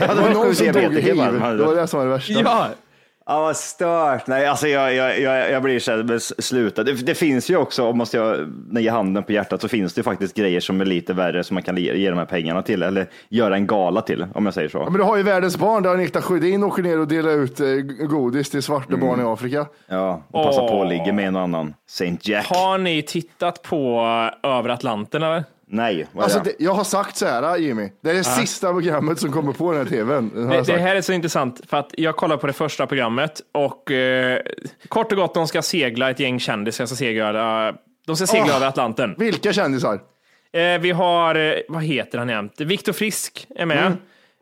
Ja, 0.00 0.14
Det 0.14 0.20
var 0.22 0.30
någon 0.30 0.54
som 0.54 0.66
dog 0.72 0.82
i 0.82 1.00
hiv, 1.00 1.16
det 1.16 1.64
var 1.64 1.74
det 1.74 1.86
som 1.86 1.98
var 1.98 2.06
det 2.06 2.12
värsta. 2.12 2.32
ja, 2.32 2.66
Ja, 3.30 3.40
vad 3.40 3.56
stört. 3.56 4.26
Nej, 4.26 4.46
alltså 4.46 4.68
jag, 4.68 4.94
jag, 4.94 5.20
jag, 5.20 5.50
jag 5.50 5.62
blir 5.62 5.78
så 5.80 5.90
här, 5.90 6.18
sluta. 6.42 6.84
Det, 6.84 6.92
det 6.92 7.14
finns 7.14 7.50
ju 7.50 7.56
också, 7.56 7.84
om 7.86 7.98
man 7.98 8.06
ska 8.06 8.36
lägga 8.72 8.92
handen 8.92 9.22
på 9.22 9.32
hjärtat, 9.32 9.60
så 9.60 9.68
finns 9.68 9.94
det 9.94 9.98
ju 9.98 10.02
faktiskt 10.02 10.36
grejer 10.36 10.60
som 10.60 10.80
är 10.80 10.84
lite 10.84 11.12
värre 11.12 11.44
som 11.44 11.54
man 11.54 11.62
kan 11.62 11.76
ge, 11.76 11.94
ge 11.94 12.10
de 12.10 12.18
här 12.18 12.24
pengarna 12.24 12.62
till, 12.62 12.82
eller 12.82 13.06
göra 13.28 13.54
en 13.54 13.66
gala 13.66 14.02
till, 14.02 14.26
om 14.34 14.44
jag 14.44 14.54
säger 14.54 14.68
så. 14.68 14.78
Ja, 14.78 14.84
men 14.84 14.92
du 14.92 15.02
har 15.02 15.16
ju 15.16 15.22
världens 15.22 15.56
barn 15.56 15.82
där 15.82 15.90
Anita 15.90 16.22
Sjödin 16.22 16.64
åker 16.64 16.82
ner 16.82 17.00
och 17.00 17.08
delar 17.08 17.30
ut 17.30 17.60
eh, 17.60 17.66
godis 18.06 18.50
till 18.50 18.62
svarta 18.62 18.96
barn 18.96 19.20
i 19.20 19.24
Afrika. 19.24 19.66
Ja, 19.86 20.22
och 20.30 20.44
passa 20.44 20.60
på 20.60 20.74
Åh. 20.74 20.82
att 20.82 20.88
ligga 20.88 21.12
med 21.12 21.26
en 21.26 21.36
och 21.36 21.42
annan. 21.42 21.74
Saint 21.88 22.28
Jack. 22.28 22.46
Har 22.46 22.78
ni 22.78 23.02
tittat 23.02 23.62
på 23.62 24.00
eh, 24.42 24.50
Över 24.50 24.68
Atlanten 24.68 25.22
eller? 25.22 25.44
Nej, 25.70 26.06
vad 26.12 26.20
är 26.20 26.24
Alltså, 26.24 26.40
det? 26.40 26.52
jag 26.58 26.74
har 26.74 26.84
sagt 26.84 27.16
så 27.16 27.26
här 27.26 27.56
Jimmy, 27.56 27.88
det 28.00 28.10
är 28.10 28.14
det 28.14 28.24
sista 28.24 28.72
programmet 28.72 29.20
som 29.20 29.32
kommer 29.32 29.52
på 29.52 29.72
den 29.72 29.80
här 29.80 29.88
tvn. 29.88 30.30
Det, 30.50 30.62
det 30.62 30.78
här 30.78 30.96
är 30.96 31.00
så 31.00 31.12
intressant 31.12 31.60
för 31.68 31.76
att 31.76 31.90
jag 31.92 32.16
kollar 32.16 32.36
på 32.36 32.46
det 32.46 32.52
första 32.52 32.86
programmet 32.86 33.40
och 33.52 33.90
eh, 33.90 34.40
kort 34.88 35.12
och 35.12 35.18
gott 35.18 35.34
de 35.34 35.48
ska 35.48 35.62
segla, 35.62 36.10
ett 36.10 36.20
gäng 36.20 36.40
kändisar 36.40 36.86
ska 36.86 36.96
segla, 36.96 37.68
eh, 37.68 37.74
de 38.06 38.16
ska 38.16 38.26
segla 38.26 38.46
Åh. 38.48 38.56
över 38.56 38.66
Atlanten. 38.66 39.14
Vilka 39.18 39.52
kändisar? 39.52 40.00
Eh, 40.52 40.78
vi 40.80 40.90
har, 40.90 41.34
eh, 41.34 41.54
vad 41.68 41.82
heter 41.82 42.18
han 42.18 42.28
jämt? 42.28 42.60
Viktor 42.60 42.92
Frisk 42.92 43.46
är 43.56 43.66
med. 43.66 43.96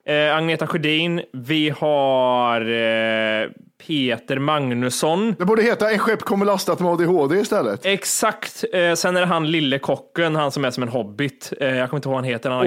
Eh, 0.06 0.36
Agneta 0.36 0.66
Sjödin. 0.66 1.22
Vi 1.32 1.70
har 1.70 2.60
eh, 2.60 3.48
Peter 3.86 4.38
Magnusson. 4.38 5.34
Det 5.38 5.44
borde 5.44 5.62
heta 5.62 5.90
En 5.90 5.98
skepp 5.98 6.22
kommer 6.22 6.46
lastat 6.46 6.80
med 6.80 6.90
ADHD 6.90 7.36
istället. 7.40 7.86
Exakt. 7.86 8.64
Eh, 8.72 8.94
sen 8.94 9.16
är 9.16 9.20
det 9.20 9.26
han 9.26 9.50
lille 9.50 9.78
kocken, 9.78 10.36
han 10.36 10.50
som 10.52 10.64
är 10.64 10.70
som 10.70 10.82
en 10.82 10.88
hobbit. 10.88 11.52
Eh, 11.60 11.76
jag 11.76 11.90
kommer 11.90 11.98
inte 11.98 12.08
ihåg 12.08 12.14
vad 12.14 12.24
han 12.24 12.30
heter. 12.30 12.50
Han 12.50 12.66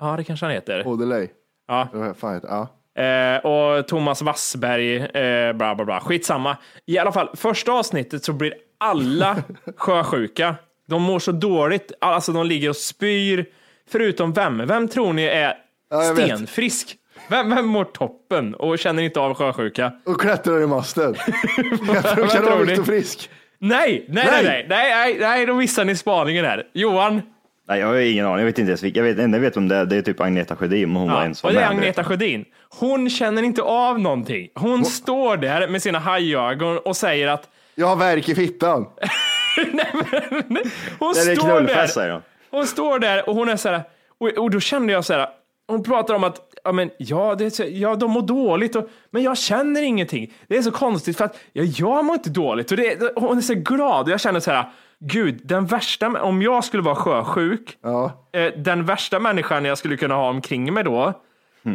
Ja, 0.00 0.16
det 0.16 0.24
kanske 0.24 0.46
han 0.46 0.52
heter. 0.54 0.82
Audeley. 0.86 1.28
Ja. 1.68 1.88
Fan 2.18 2.40
ja. 2.42 2.68
Eh, 3.02 3.38
och 3.46 3.88
Thomas 3.88 4.22
Wassberg, 4.22 4.96
eh, 4.96 5.52
bla 5.52 5.74
bla 5.74 5.84
bla. 5.84 6.00
Skitsamma. 6.00 6.56
I 6.86 6.98
alla 6.98 7.12
fall, 7.12 7.28
första 7.34 7.72
avsnittet 7.72 8.24
så 8.24 8.32
blir 8.32 8.54
alla 8.78 9.36
sjösjuka. 9.76 10.54
De 10.88 11.02
mår 11.02 11.18
så 11.18 11.32
dåligt, 11.32 11.92
alltså 12.00 12.32
de 12.32 12.46
ligger 12.46 12.68
och 12.68 12.76
spyr. 12.76 13.46
Förutom 13.90 14.32
vem? 14.32 14.66
Vem 14.66 14.88
tror 14.88 15.12
ni 15.12 15.22
är 15.22 15.54
Ja, 15.94 16.14
stenfrisk? 16.14 16.96
Vem, 17.28 17.50
vem 17.50 17.66
mår 17.66 17.84
toppen 17.84 18.54
och 18.54 18.78
känner 18.78 19.02
inte 19.02 19.20
av 19.20 19.34
sjösjuka? 19.34 19.92
Och 20.06 20.20
klättrar 20.20 20.62
i 20.62 20.66
masten. 20.66 21.14
tror 21.14 22.58
ni? 22.58 22.64
Viktor 22.64 22.84
Frisk. 22.84 23.30
Nej, 23.58 24.06
nej, 24.08 24.28
nej, 24.30 24.44
nej, 24.44 24.66
nej, 24.68 24.90
nej, 24.90 25.16
nej, 25.20 25.46
då 25.46 25.54
missar 25.54 25.84
ni 25.84 25.96
spaningen 25.96 26.44
här. 26.44 26.62
Johan, 26.72 27.22
Nej, 27.68 27.80
jag 27.80 27.86
har 27.86 27.96
ingen 27.96 28.26
aning. 28.26 28.38
Jag 28.38 28.44
vet 28.46 28.58
inte 28.58 28.70
ens 28.70 28.82
vilka. 28.82 29.00
Jag 29.00 29.04
vet, 29.04 29.18
enda 29.18 29.38
jag 29.38 29.42
vet 29.42 29.56
om 29.56 29.68
det 29.68 29.76
är, 29.76 29.84
det 29.84 29.96
är 29.96 30.02
typ 30.02 30.20
Agneta 30.20 30.56
Sjödin, 30.56 30.88
men 30.88 30.96
hon 30.96 31.10
var 31.10 31.20
ja, 31.20 31.24
en 31.24 31.34
som 31.34 31.48
och 31.48 31.54
det 31.54 31.60
är. 31.60 31.70
Agneta 31.70 32.04
Sjödin. 32.04 32.44
Hon 32.68 33.10
känner 33.10 33.42
inte 33.42 33.62
av 33.62 34.00
någonting. 34.00 34.48
Hon 34.54 34.84
står 34.84 35.36
där 35.36 35.68
med 35.68 35.82
sina 35.82 35.98
hajögon 35.98 36.78
och 36.78 36.96
säger 36.96 37.28
att 37.28 37.48
Jag 37.74 37.86
har 37.86 37.96
värk 37.96 38.28
i 38.28 38.34
fittan. 38.34 38.82
hon 40.98 41.14
Det 41.14 41.20
är 41.20 41.36
står 41.36 41.48
knullfest 41.48 41.94
där. 41.94 42.22
Hon 42.50 42.66
står 42.66 42.98
där 42.98 43.28
och 43.28 43.34
hon 43.34 43.48
är 43.48 43.56
så 43.56 43.68
här, 43.68 43.82
och, 44.20 44.28
och 44.28 44.50
då 44.50 44.60
kände 44.60 44.92
jag 44.92 45.04
så 45.04 45.12
här, 45.12 45.28
hon 45.68 45.82
pratar 45.82 46.14
om 46.14 46.24
att 46.24 46.40
ja, 46.64 46.72
men, 46.72 46.90
ja, 46.98 47.34
det 47.34 47.58
ja, 47.58 47.94
de 47.94 48.10
mår 48.10 48.22
dåligt, 48.22 48.76
och, 48.76 48.88
men 49.10 49.22
jag 49.22 49.38
känner 49.38 49.82
ingenting. 49.82 50.32
Det 50.48 50.56
är 50.56 50.62
så 50.62 50.70
konstigt 50.70 51.16
för 51.16 51.24
att 51.24 51.38
ja, 51.52 51.62
jag 51.62 52.04
mår 52.04 52.14
inte 52.14 52.30
dåligt. 52.30 52.70
Och 52.70 52.76
det, 52.76 53.12
hon 53.16 53.36
är 53.38 53.42
så 53.42 53.54
glad 53.54 54.04
och 54.04 54.10
jag 54.10 54.20
känner 54.20 54.40
så 54.40 54.50
här, 54.50 54.70
gud, 55.00 55.40
den 55.44 55.66
värsta, 55.66 56.22
om 56.22 56.42
jag 56.42 56.64
skulle 56.64 56.82
vara 56.82 56.94
sjösjuk, 56.94 57.78
Ja. 57.82 58.28
eh, 58.32 58.52
den 58.56 58.84
värsta 58.84 59.18
människan 59.18 59.64
jag 59.64 59.78
skulle 59.78 59.96
kunna 59.96 60.14
ha 60.14 60.28
omkring 60.28 60.74
mig 60.74 60.84
då, 60.84 61.12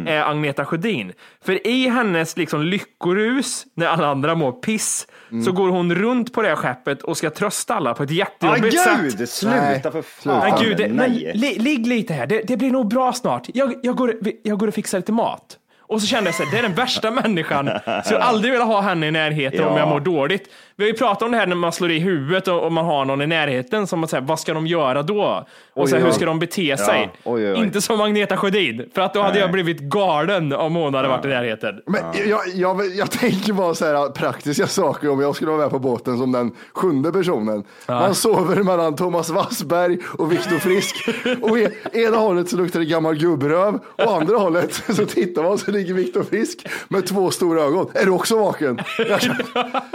Är 0.06 0.22
Agneta 0.30 0.64
Sjödin. 0.64 1.12
För 1.44 1.66
i 1.66 1.88
hennes 1.88 2.36
liksom 2.36 2.62
lyckorus, 2.62 3.66
när 3.74 3.86
alla 3.86 4.06
andra 4.08 4.34
mår 4.34 4.52
piss, 4.52 5.06
Mm. 5.32 5.44
så 5.44 5.52
går 5.52 5.68
hon 5.68 5.94
runt 5.94 6.32
på 6.32 6.42
det 6.42 6.48
här 6.48 6.56
skeppet 6.56 7.02
och 7.02 7.16
ska 7.16 7.30
trösta 7.30 7.74
alla 7.74 7.94
på 7.94 8.02
ett 8.02 8.10
Ah, 8.10 8.12
jättejobbigt 8.12 8.80
sätt. 8.80 8.98
gud! 9.18 9.28
Sluta 9.28 9.56
Nej, 9.56 9.82
för 9.82 10.02
fan. 10.02 10.50
Men 10.50 10.62
gud, 10.64 10.76
det, 10.76 10.88
men 10.88 10.96
nej. 11.12 11.32
li, 11.34 11.58
ligg 11.58 11.86
lite 11.86 12.14
här. 12.14 12.26
Det, 12.26 12.42
det 12.42 12.56
blir 12.56 12.70
nog 12.70 12.88
bra 12.88 13.12
snart. 13.12 13.46
Jag, 13.54 13.74
jag, 13.82 13.96
går, 13.96 14.14
jag 14.42 14.58
går 14.58 14.68
och 14.68 14.74
fixar 14.74 14.98
lite 14.98 15.12
mat. 15.12 15.56
Och 15.80 16.00
så 16.00 16.06
kände 16.06 16.28
jag 16.28 16.34
så 16.34 16.42
här, 16.44 16.50
det 16.52 16.58
är 16.58 16.62
den 16.62 16.74
värsta 16.74 17.10
människan. 17.10 17.70
Så 18.04 18.14
jag 18.14 18.20
aldrig 18.22 18.52
vill 18.52 18.62
ha 18.62 18.80
henne 18.80 19.06
i 19.06 19.10
närheten 19.10 19.64
om 19.64 19.72
Ja. 19.72 19.78
jag 19.78 19.88
mår 19.88 20.00
dåligt. 20.00 20.48
Vi 20.80 20.86
har 20.86 20.90
ju 20.90 20.96
pratat 20.96 21.22
om 21.22 21.30
det 21.30 21.36
här 21.36 21.46
när 21.46 21.56
man 21.56 21.72
slår 21.72 21.90
i 21.90 21.98
huvudet 21.98 22.48
och, 22.48 22.64
och 22.64 22.72
man 22.72 22.84
har 22.84 23.04
någon 23.04 23.22
i 23.22 23.26
närheten 23.26 23.86
som 23.86 24.00
man 24.00 24.08
säger, 24.08 24.24
vad 24.24 24.40
ska 24.40 24.54
de 24.54 24.66
göra 24.66 25.02
då? 25.02 25.46
Och 25.74 25.88
så 25.88 25.94
här, 25.96 26.02
Oj, 26.02 26.04
hur 26.04 26.10
oj. 26.10 26.14
ska 26.14 26.26
de 26.26 26.38
bete 26.38 26.76
sig? 26.76 27.10
Oj, 27.24 27.44
oj, 27.44 27.52
oj. 27.52 27.58
Inte 27.62 27.80
som 27.80 28.00
Agneta 28.00 28.36
Sjödin, 28.36 28.90
för 28.94 29.02
att 29.02 29.14
då 29.14 29.22
hade 29.22 29.38
jag 29.38 29.52
blivit 29.52 29.80
galen 29.80 30.52
om 30.52 30.74
hon 30.74 30.94
hade 30.94 31.08
varit 31.08 31.24
i 31.24 31.28
närheten. 31.28 31.80
Men 31.86 32.02
jag, 32.28 32.40
jag, 32.54 32.86
jag 32.96 33.10
tänker 33.10 33.52
bara 33.52 33.74
så 33.74 33.84
här 33.84 34.08
praktiska 34.08 34.66
saker 34.66 35.10
om 35.10 35.20
jag 35.20 35.36
skulle 35.36 35.50
vara 35.50 35.60
med 35.60 35.70
på 35.70 35.78
båten 35.78 36.18
som 36.18 36.32
den 36.32 36.52
sjunde 36.74 37.12
personen. 37.12 37.64
Man 37.86 38.14
sover 38.14 38.62
mellan 38.62 38.96
Thomas 38.96 39.30
Wassberg 39.30 39.98
och 40.18 40.32
Viktor 40.32 40.58
Frisk. 40.58 41.08
Och 41.42 41.58
i 41.58 41.68
ena 41.92 42.16
hållet 42.16 42.48
så 42.48 42.56
luktar 42.56 42.80
det 42.80 42.86
gammal 42.86 43.14
gubbröv 43.16 43.78
och 43.96 44.12
andra 44.12 44.36
hållet 44.38 44.82
så 44.88 45.06
tittar 45.06 45.42
man 45.42 45.58
så 45.58 45.70
ligger 45.70 45.94
Viktor 45.94 46.22
Frisk 46.22 46.66
med 46.88 47.06
två 47.06 47.30
stora 47.30 47.62
ögon. 47.62 47.90
Är 47.94 48.04
du 48.04 48.10
också 48.10 48.38
vaken? 48.38 48.78
Jag 48.98 49.20
kan, 49.20 49.36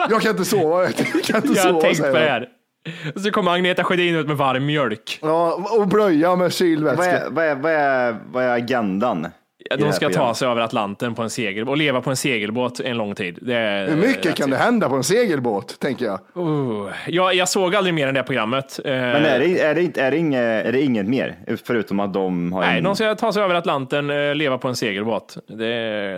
jag 0.10 0.22
kan 0.22 0.32
inte 0.32 0.46
sova. 0.46 0.75
Jag 1.14 1.24
kan 1.24 1.36
inte 1.36 1.48
Jag 1.48 1.58
sova 1.58 1.74
har 1.74 1.82
tänkt 1.82 2.02
på 2.02 2.12
det 2.12 2.20
här. 2.20 2.50
Och 3.16 3.22
så 3.22 3.32
kommer 3.32 3.52
Agneta 3.52 3.84
Sjödin 3.84 4.16
ut 4.16 4.28
med 4.28 4.38
varm 4.38 4.66
mjölk. 4.66 5.20
Ja, 5.22 5.68
och 5.78 5.88
blöja 5.88 6.30
med 6.30 6.38
Vad 6.40 6.54
kylvätska. 6.54 7.12
är, 7.20 7.30
vad, 7.30 7.46
är, 7.46 7.56
vad, 7.56 7.72
är, 7.72 8.16
vad 8.32 8.44
är 8.44 8.50
agendan? 8.50 9.28
De 9.78 9.94
ska 9.94 10.10
ta 10.10 10.34
sig 10.34 10.48
över 10.48 10.62
Atlanten 10.62 11.16
på 11.16 11.22
en 11.22 11.30
segel 11.30 11.70
och 11.70 11.78
leva 11.78 12.02
på 12.02 12.10
en 12.10 12.16
segelbåt 12.16 12.80
en 12.80 12.98
lång 12.98 13.16
tid. 13.16 13.40
Det 13.42 13.56
är, 13.56 13.88
Hur 13.88 13.96
mycket 13.96 14.36
kan 14.36 14.50
det 14.50 14.58
hända 14.58 14.90
på 14.90 14.96
en 14.96 15.04
segelbåt, 15.04 15.80
tänker 15.80 16.06
jag. 16.06 16.20
Uh, 16.38 16.90
jag, 17.08 17.36
jag 17.36 17.50
såg 17.50 17.76
aldrig 17.76 17.94
mer 17.94 18.08
än 18.08 18.14
det 18.14 18.24
programmet. 18.24 18.80
Eh, 18.86 18.92
Men 18.92 19.26
är 19.26 19.40
det, 19.40 19.62
är, 19.62 19.76
det, 19.76 19.82
inte- 19.84 20.02
är, 20.02 20.12
det 20.12 20.18
inget, 20.18 20.66
är 20.66 20.72
det 20.72 20.82
inget 20.82 21.06
mer? 21.08 21.36
Förutom 21.66 22.00
att 22.00 22.14
de 22.14 22.54
har 22.54 22.62
Nej, 22.62 22.78
en... 22.78 22.84
de 22.84 22.96
ska 22.96 23.16
ta 23.16 23.34
sig 23.34 23.44
över 23.44 23.56
Atlanten, 23.56 24.10
eh, 24.10 24.36
leva 24.36 24.58
på 24.58 24.68
en 24.68 24.76
segelbåt. 24.76 25.38
Det, 25.48 25.66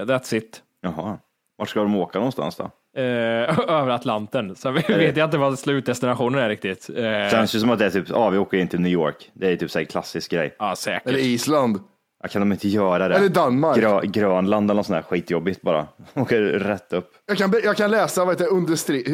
that's 0.05 0.35
it. 0.35 0.61
Jaha. 0.81 1.17
Vart 1.57 1.69
ska 1.69 1.79
de 1.79 1.95
åka 1.95 2.19
någonstans 2.19 2.55
då? 2.55 2.69
Eh, 2.97 3.59
över 3.69 3.89
Atlanten. 3.89 4.55
Så 4.55 4.71
vi 4.71 4.81
vet 4.93 5.17
jag 5.17 5.27
inte 5.27 5.37
vad 5.37 5.59
slutdestinationen 5.59 6.39
är 6.43 6.49
riktigt. 6.49 6.89
Eh, 6.95 7.31
Känns 7.31 7.55
ju 7.55 7.59
som 7.59 7.69
att 7.69 7.79
det 7.79 7.85
är 7.85 7.89
typ, 7.89 8.09
ja 8.09 8.29
vi 8.29 8.37
åker 8.37 8.57
in 8.57 8.67
till 8.67 8.79
New 8.79 8.91
York. 8.91 9.31
Det 9.33 9.51
är 9.51 9.55
typ 9.55 9.71
så 9.71 9.79
här 9.79 9.85
klassisk 9.85 10.31
grej. 10.31 10.55
ja, 10.59 10.75
säkert. 10.75 11.07
Eller 11.07 11.19
Island. 11.19 11.79
Ja, 12.23 12.27
Kan 12.29 12.41
de 12.41 12.51
inte 12.51 12.67
göra 12.67 13.07
det? 13.07 13.15
Eller 13.15 13.29
Danmark. 13.29 13.77
Grö, 13.77 14.01
Grönland 14.03 14.71
eller 14.71 14.77
något 14.77 14.85
sånt 14.85 14.97
där 14.97 15.01
skitjobbigt 15.09 15.61
bara. 15.61 15.87
Åker 16.13 16.41
rätt 16.41 16.93
upp. 16.93 17.11
Jag 17.27 17.37
kan, 17.37 17.53
jag 17.63 17.77
kan 17.77 17.91
läsa 17.91 18.25
vad 18.25 18.33
heter, 18.41 18.47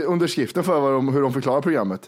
underskriften 0.07 0.63
för 0.63 0.79
vad 0.79 0.93
de, 0.93 1.13
hur 1.13 1.21
de 1.21 1.33
förklarar 1.33 1.61
programmet. 1.61 2.01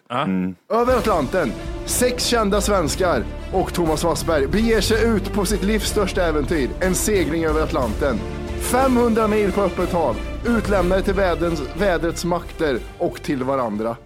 Över 0.73 0.93
Atlanten, 0.97 1.51
sex 1.85 2.25
kända 2.25 2.61
svenskar 2.61 3.23
och 3.53 3.73
Thomas 3.73 4.03
Wassberg 4.03 4.47
beger 4.47 4.81
sig 4.81 5.07
ut 5.15 5.33
på 5.33 5.45
sitt 5.45 5.63
livs 5.63 5.89
största 5.89 6.23
äventyr, 6.23 6.69
en 6.81 6.95
segling 6.95 7.45
över 7.45 7.61
Atlanten. 7.61 8.15
500 8.65 9.27
mil 9.27 9.51
på 9.51 9.61
öppet 9.61 9.91
hav, 9.91 10.17
utlämnade 10.47 11.01
till 11.01 11.13
vädrens, 11.13 11.61
vädrets 11.77 12.25
makter 12.25 12.79
och 12.97 13.21
till 13.21 13.43
varandra. 13.43 13.97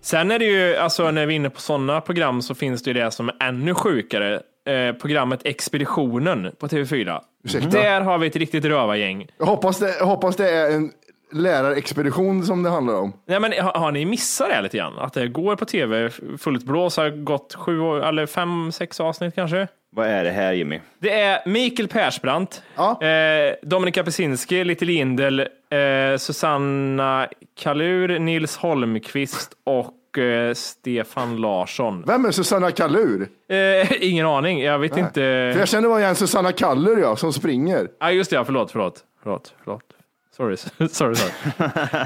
Sen 0.00 0.30
är 0.30 0.38
det 0.38 0.44
ju, 0.44 0.76
alltså 0.76 1.10
när 1.10 1.26
vi 1.26 1.34
är 1.34 1.36
inne 1.36 1.50
på 1.50 1.60
sådana 1.60 2.00
program 2.00 2.42
så 2.42 2.54
finns 2.54 2.82
det 2.82 2.90
ju 2.90 2.94
det 2.94 3.10
som 3.10 3.28
är 3.28 3.34
ännu 3.40 3.74
sjukare. 3.74 4.40
Eh, 4.66 4.92
programmet 4.92 5.40
Expeditionen 5.44 6.50
på 6.58 6.66
TV4. 6.68 7.20
Ursäkta? 7.44 7.68
Där 7.68 8.00
har 8.00 8.18
vi 8.18 8.26
ett 8.26 8.36
riktigt 8.36 8.64
rövargäng. 8.64 9.26
Jag 9.38 9.46
hoppas 9.46 9.78
det, 9.78 9.96
jag 9.98 10.06
hoppas 10.06 10.36
det 10.36 10.50
är 10.50 10.70
en 10.70 10.90
lärarexpedition 11.32 12.44
som 12.46 12.62
det 12.62 12.70
handlar 12.70 12.94
om. 12.94 13.12
Nej, 13.26 13.40
men 13.40 13.52
har, 13.52 13.72
har 13.72 13.92
ni 13.92 14.04
missat 14.04 14.48
det 14.48 14.62
lite 14.62 14.76
grann? 14.76 14.98
Att 14.98 15.12
det 15.12 15.28
går 15.28 15.56
på 15.56 15.64
tv 15.64 16.10
fullt 16.38 16.64
blås, 16.64 16.96
har 16.96 17.10
gått 17.10 17.54
sju, 17.54 18.00
eller 18.02 18.26
fem, 18.26 18.72
sex 18.72 19.00
avsnitt 19.00 19.34
kanske? 19.34 19.68
Vad 19.94 20.06
är 20.06 20.24
det 20.24 20.30
här 20.30 20.52
Jimmy? 20.52 20.80
Det 20.98 21.20
är 21.20 21.48
Mikael 21.48 21.88
Persbrandt, 21.88 22.62
Ja. 22.76 23.02
eh, 23.02 23.54
Dominika 23.62 24.04
Pesinski, 24.04 24.64
Little 24.64 24.86
Lindel, 24.86 25.40
eh, 25.40 26.16
Susanna 26.18 27.28
Kalur, 27.60 28.18
Nils 28.18 28.56
Holmqvist 28.56 29.52
och 29.64 30.18
eh, 30.18 30.54
Stefan 30.54 31.36
Larsson. 31.36 32.04
Vem 32.06 32.24
är 32.24 32.30
Susanna 32.30 32.70
Kallur? 32.70 33.28
Eh, 33.48 33.92
ingen 34.02 34.26
aning, 34.26 34.60
jag 34.62 34.78
vet 34.78 34.92
För 34.92 35.00
inte. 35.00 35.20
jag 35.58 35.68
känner 35.68 35.88
bara 35.88 36.00
igen 36.00 36.14
Susanna 36.14 36.52
Kallur 36.52 36.98
ja, 37.00 37.16
som 37.16 37.32
springer. 37.32 37.88
Ja, 38.00 38.10
just 38.10 38.30
det, 38.30 38.36
ja, 38.36 38.44
förlåt, 38.44 38.70
förlåt, 38.70 39.04
förlåt, 39.22 39.54
förlåt. 39.64 39.82
Sorry, 40.36 40.56
sorry, 40.56 41.14
sorry. 41.16 41.32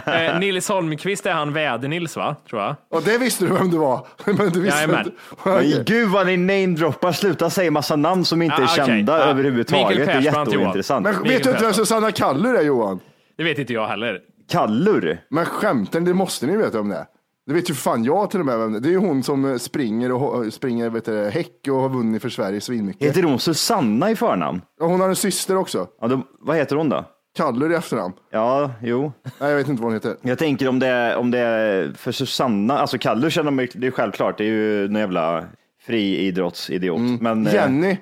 eh, 0.26 0.38
Nils 0.38 0.68
Holmqvist 0.68 1.26
är 1.26 1.32
han 1.32 1.52
Väder-Nils, 1.56 2.16
va? 2.16 2.36
Tror 2.50 2.62
jag. 2.62 2.74
Och 2.90 3.02
det 3.02 3.18
visste 3.18 3.44
du 3.46 3.52
vem 3.54 3.70
det 3.70 3.78
var. 3.78 4.06
Men 4.24 4.36
du 4.36 4.60
visste 4.60 4.78
Jajamän. 4.80 5.06
inte. 5.06 5.10
Men 5.44 5.84
gud 5.86 6.08
vad 6.08 6.26
ni 6.26 6.36
namedroppar. 6.36 7.12
Sluta 7.12 7.50
säga 7.50 7.70
massa 7.70 7.96
namn 7.96 8.24
som 8.24 8.42
inte 8.42 8.56
är 8.56 8.64
okej. 8.64 8.86
kända 8.86 9.18
Ja. 9.18 9.24
överhuvudtaget. 9.24 9.88
Mikael 9.88 10.06
Det 10.06 10.12
är 10.12 10.22
Persbrandt, 10.22 10.52
Johan. 10.52 10.60
jätteointressant. 10.60 11.04
Men 11.04 11.12
Mikael 11.22 11.32
vet 11.34 11.44
du 11.44 11.50
inte 11.50 11.64
vem. 11.64 11.72
Susanna 11.74 12.12
Kallur 12.12 12.54
är 12.54 12.62
Johan? 12.62 13.00
Det 13.36 13.44
vet 13.44 13.58
inte 13.58 13.72
jag 13.72 13.86
heller. 13.86 14.18
Kallur? 14.50 15.20
Men 15.30 15.44
skämten, 15.44 16.04
det 16.04 16.14
måste 16.14 16.46
ni 16.46 16.56
veta 16.56 16.80
om 16.80 16.88
det. 16.88 17.06
Det 17.46 17.52
vet 17.54 17.70
ju 17.70 17.74
fan 17.74 18.04
jag 18.04 18.30
till 18.30 18.40
och 18.40 18.46
med 18.46 18.58
vem 18.58 18.72
det 18.72 18.78
är. 18.78 18.80
Det 18.80 18.88
är 18.88 18.90
ju 18.90 18.96
hon 18.98 19.22
som 19.22 19.58
springer 19.58 20.12
och 20.12 20.52
springer 20.52 20.90
vet 20.90 21.04
du, 21.04 21.30
häck 21.30 21.68
och 21.68 21.74
har 21.76 21.88
vunnit 21.88 22.22
för 22.22 22.28
Sverige 22.28 22.60
svinmycket. 22.60 23.08
Heter 23.08 23.22
hon 23.22 23.38
Susanna 23.38 24.10
i 24.10 24.16
förnamn? 24.16 24.60
Och 24.80 24.88
hon 24.88 25.00
har 25.00 25.08
en 25.08 25.16
syster 25.16 25.56
också. 25.56 25.86
Ja, 26.00 26.08
då, 26.08 26.22
vad 26.40 26.56
heter 26.56 26.76
hon 26.76 26.88
då? 26.88 27.04
Kallur 27.36 27.72
i 27.72 27.74
efternamn. 27.74 28.14
Ja, 28.30 28.70
jo. 28.82 29.12
Nej, 29.40 29.50
jag 29.50 29.56
vet 29.56 29.68
inte 29.68 29.82
vad 29.82 29.86
hon 29.92 29.94
heter. 29.94 30.16
Jag 30.22 30.38
tänker 30.38 30.68
om 30.68 30.78
det, 30.78 30.86
är- 30.86 31.16
om 31.16 31.30
det 31.30 31.38
är 31.38 31.92
för 31.96 32.12
Susanna, 32.12 32.78
alltså 32.78 32.98
Kalle 32.98 33.30
känner 33.30 33.50
man 33.50 33.68
det 33.74 33.86
är 33.86 33.90
självklart, 33.90 34.38
det 34.38 34.44
är 34.44 34.48
ju 34.48 34.84
en 34.84 34.94
jävla 34.94 35.44
friidrottsidiot. 35.86 37.20
Men, 37.20 37.46
eh, 37.46 37.54
Jenny. 37.54 37.96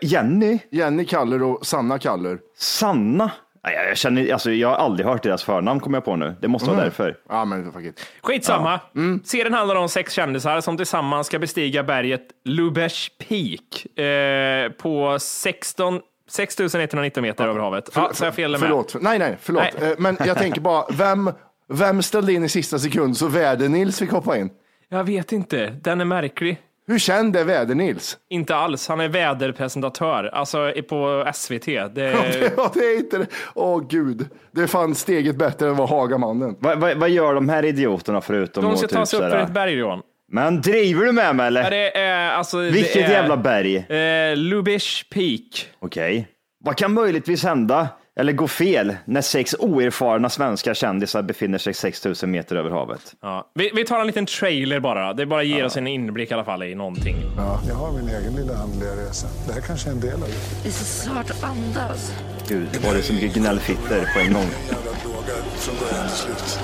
Jenny? 0.00 0.58
Jenny 0.70 1.04
Kallur 1.04 1.42
och 1.42 1.66
Sanna 1.66 1.98
Kallur. 1.98 2.38
Sanna? 2.58 3.30
Nej, 3.64 3.74
Jag, 3.88 3.96
känner, 3.96 4.32
alltså, 4.32 4.50
jag 4.52 4.68
har 4.68 4.76
aldrig 4.76 5.06
hört 5.06 5.22
deras 5.22 5.42
förnamn 5.44 5.80
kommer 5.80 5.96
jag 5.96 6.04
på 6.04 6.16
nu. 6.16 6.34
Det 6.40 6.48
måste 6.48 6.66
vara 6.68 6.78
Mm. 6.78 6.84
därför. 6.88 7.16
Ja, 7.28 7.44
men 7.44 7.72
fuck 7.72 7.84
it. 7.84 8.06
Skitsamma. 8.22 8.80
Mm. 8.96 9.20
Serien 9.24 9.54
handlar 9.54 9.76
om 9.76 9.88
sex 9.88 10.12
kändisar 10.12 10.60
som 10.60 10.76
tillsammans 10.76 11.26
ska 11.26 11.38
bestiga 11.38 11.82
berget 11.82 12.22
Lubesh 12.44 13.10
Peak 13.28 13.98
eh, 14.06 14.70
på 14.72 15.16
16 15.20 16.00
6119 16.30 17.22
meter 17.22 17.48
över 17.48 17.60
havet. 17.60 17.88
Ja, 17.94 18.10
så 18.12 18.24
jag 18.24 18.34
fel 18.34 18.50
med. 18.50 18.60
Förlåt. 18.60 18.96
Nej, 19.00 19.18
nej, 19.18 19.36
förlåt. 19.40 19.62
Nej. 19.80 19.90
Eh, 19.90 19.96
Men 19.98 20.16
jag 20.26 20.38
tänker 20.38 20.60
bara, 20.60 20.84
vem, 20.90 21.30
vem 21.68 22.02
ställde 22.02 22.32
in 22.32 22.44
i 22.44 22.48
sista 22.48 22.78
sekund 22.78 23.16
så 23.16 23.28
Väder-Nils 23.28 23.98
fick 23.98 24.10
hoppa 24.10 24.36
in? 24.38 24.50
Jag 24.88 25.04
vet 25.04 25.32
inte. 25.32 25.66
Den 25.82 26.00
är 26.00 26.04
märklig. 26.04 26.58
Hur 26.86 26.98
känd 26.98 27.36
är 27.36 27.44
Väder-Nils? 27.44 28.16
Inte 28.28 28.56
alls. 28.56 28.88
Han 28.88 29.00
är 29.00 29.08
väderpresentatör, 29.08 30.30
alltså 30.32 30.72
på 30.88 31.30
SVT. 31.34 31.66
Det, 31.66 32.50
Ja, 32.56 32.70
det 32.74 32.80
är 32.80 32.96
inte 32.98 33.18
det. 33.18 33.26
Åh 33.54 33.82
gud, 33.88 34.28
det 34.52 34.62
är 34.62 34.66
fan 34.66 34.94
steget 34.94 35.36
bättre 35.36 35.68
än 35.68 35.76
vad 35.76 35.88
Hagamannen. 35.88 36.56
Vad 36.58 36.78
vad- 36.78 36.96
vad 36.96 37.10
gör 37.10 37.34
de 37.34 37.48
här 37.48 37.64
idioterna 37.64 38.20
förutom 38.20 38.64
de 38.64 38.72
att 38.72 38.78
ska 38.78 38.86
typ 38.88 38.96
ta 38.96 39.06
sig 39.06 39.18
upp 39.18 39.30
för 39.30 39.38
ett 39.38 39.50
berg, 39.54 39.72
Johan. 39.72 40.02
Men 40.32 40.60
driver 40.60 41.04
du 41.04 41.12
med 41.12 41.36
mig 41.36 41.46
eller? 41.46 41.62
Ja, 41.62 41.70
det 41.70 41.98
är, 41.98 42.30
alltså, 42.30 42.58
Vilket 42.58 42.92
det 42.92 43.02
är, 43.02 43.10
jävla 43.10 43.36
berg? 43.36 43.76
Eh, 43.76 44.36
Lubish 44.36 45.08
Peak. 45.10 45.68
Okej. 45.78 46.28
Vad 46.64 46.76
kan 46.76 46.92
möjligtvis 46.92 47.44
hända 47.44 47.88
eller 48.20 48.32
gå 48.32 48.48
fel 48.48 48.96
när 49.04 49.20
sex 49.20 49.54
oerfarna 49.58 50.28
svenska 50.28 50.74
kändisar 50.74 51.22
befinner 51.22 51.58
sig 51.58 51.74
6000 51.74 52.30
meter 52.30 52.56
över 52.56 52.70
havet? 52.70 53.14
Ja. 53.22 53.50
Vi, 53.54 53.70
vi 53.74 53.84
tar 53.84 54.00
en 54.00 54.06
liten 54.06 54.26
trailer 54.26 54.80
bara. 54.80 55.12
Det 55.12 55.26
bara 55.26 55.42
ger 55.42 55.64
oss 55.64 55.76
en 55.76 55.86
inblick 55.86 56.30
i 56.30 56.34
alla 56.34 56.44
fall 56.44 56.62
i 56.62 56.74
någonting. 56.74 57.16
Ja, 57.36 57.60
jag 57.68 57.74
har 57.74 57.92
min 57.92 58.08
egen 58.08 58.36
lilla 58.36 58.58
andliga 58.58 58.90
resa. 58.90 59.26
Det 59.46 59.52
här 59.52 59.60
kanske 59.60 59.88
är 59.88 59.92
en 59.92 60.00
del 60.00 60.14
av 60.14 60.20
det. 60.20 60.62
Det 60.62 60.68
är 60.68 60.72
så 60.72 60.84
svårt 60.84 61.30
att 61.30 61.44
andas. 61.44 62.12
Gud, 62.48 62.68
var 62.86 62.94
det 62.94 63.02
så 63.02 63.12
mycket 63.12 63.34
gnällfitter 63.34 64.08
på 64.14 64.20
en 64.20 64.32
gång? 64.32 64.48
Jävla 64.68 64.92
droger 65.04 65.42
från 65.56 65.74
början 65.80 66.08
till 66.08 66.16
slut. 66.16 66.60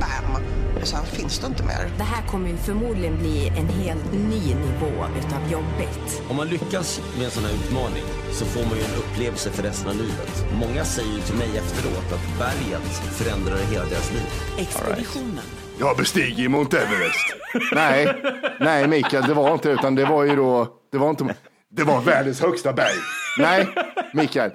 Bam! 0.00 0.42
Sen 0.82 1.04
finns 1.04 1.38
det 1.38 1.46
inte 1.46 1.62
mer. 1.62 1.90
Det 1.98 2.02
här 2.02 2.26
kommer 2.26 2.48
ju 2.48 2.56
förmodligen 2.56 3.18
bli 3.18 3.48
en 3.48 3.68
helt 3.68 4.12
ny 4.12 4.54
nivå 4.54 4.92
utav 5.18 5.52
jobbigt. 5.52 6.22
Om 6.30 6.36
man 6.36 6.48
lyckas 6.48 7.00
med 7.16 7.24
en 7.24 7.30
sån 7.30 7.44
här 7.44 7.52
utmaning 7.52 8.04
så 8.32 8.44
får 8.44 8.60
man 8.60 8.78
ju 8.78 8.84
en 8.84 8.98
upplevelse 8.98 9.50
för 9.50 9.62
resten 9.62 9.88
av 9.88 9.96
livet. 9.96 10.46
Många 10.60 10.84
säger 10.84 11.12
ju 11.12 11.20
till 11.20 11.34
mig 11.34 11.58
efteråt 11.58 12.12
att 12.12 12.38
berget 12.38 12.92
förändrade 12.92 13.64
hela 13.64 13.84
deras 13.84 14.12
liv. 14.12 14.26
Expeditionen. 14.58 15.44
Jag 15.78 15.96
bestiger 15.96 16.48
Mount 16.48 16.78
Everest. 16.78 17.34
nej, 17.74 18.22
nej 18.60 18.88
Mikael, 18.88 19.24
det 19.24 19.34
var 19.34 19.52
inte 19.52 19.70
utan 19.70 19.94
det 19.94 20.04
var 20.04 20.24
ju 20.24 20.36
då, 20.36 20.68
det 20.92 20.98
var 20.98 21.10
inte, 21.10 21.34
det 21.70 21.82
var 21.82 22.00
världens 22.00 22.40
högsta 22.40 22.72
berg. 22.72 22.98
Nej, 23.38 23.68
Mikael. 24.12 24.50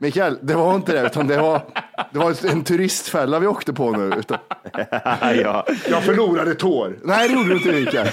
Mikael, 0.00 0.38
det 0.42 0.54
var 0.54 0.74
inte 0.74 0.92
det, 0.92 1.06
utan 1.06 1.26
det 1.26 1.36
var, 1.38 1.62
det 2.12 2.18
var 2.18 2.46
en 2.46 2.64
turistfälla 2.64 3.38
vi 3.38 3.46
åkte 3.46 3.72
på 3.72 3.90
nu. 3.90 4.12
Utan, 4.18 4.38
ja. 5.42 5.66
jag 5.88 6.02
förlorade 6.04 6.54
tår. 6.54 6.98
Nej, 7.02 7.28
det 7.28 7.34
gjorde 7.34 7.48
du 7.48 7.56
inte 7.56 7.72
Mikael. 7.72 8.08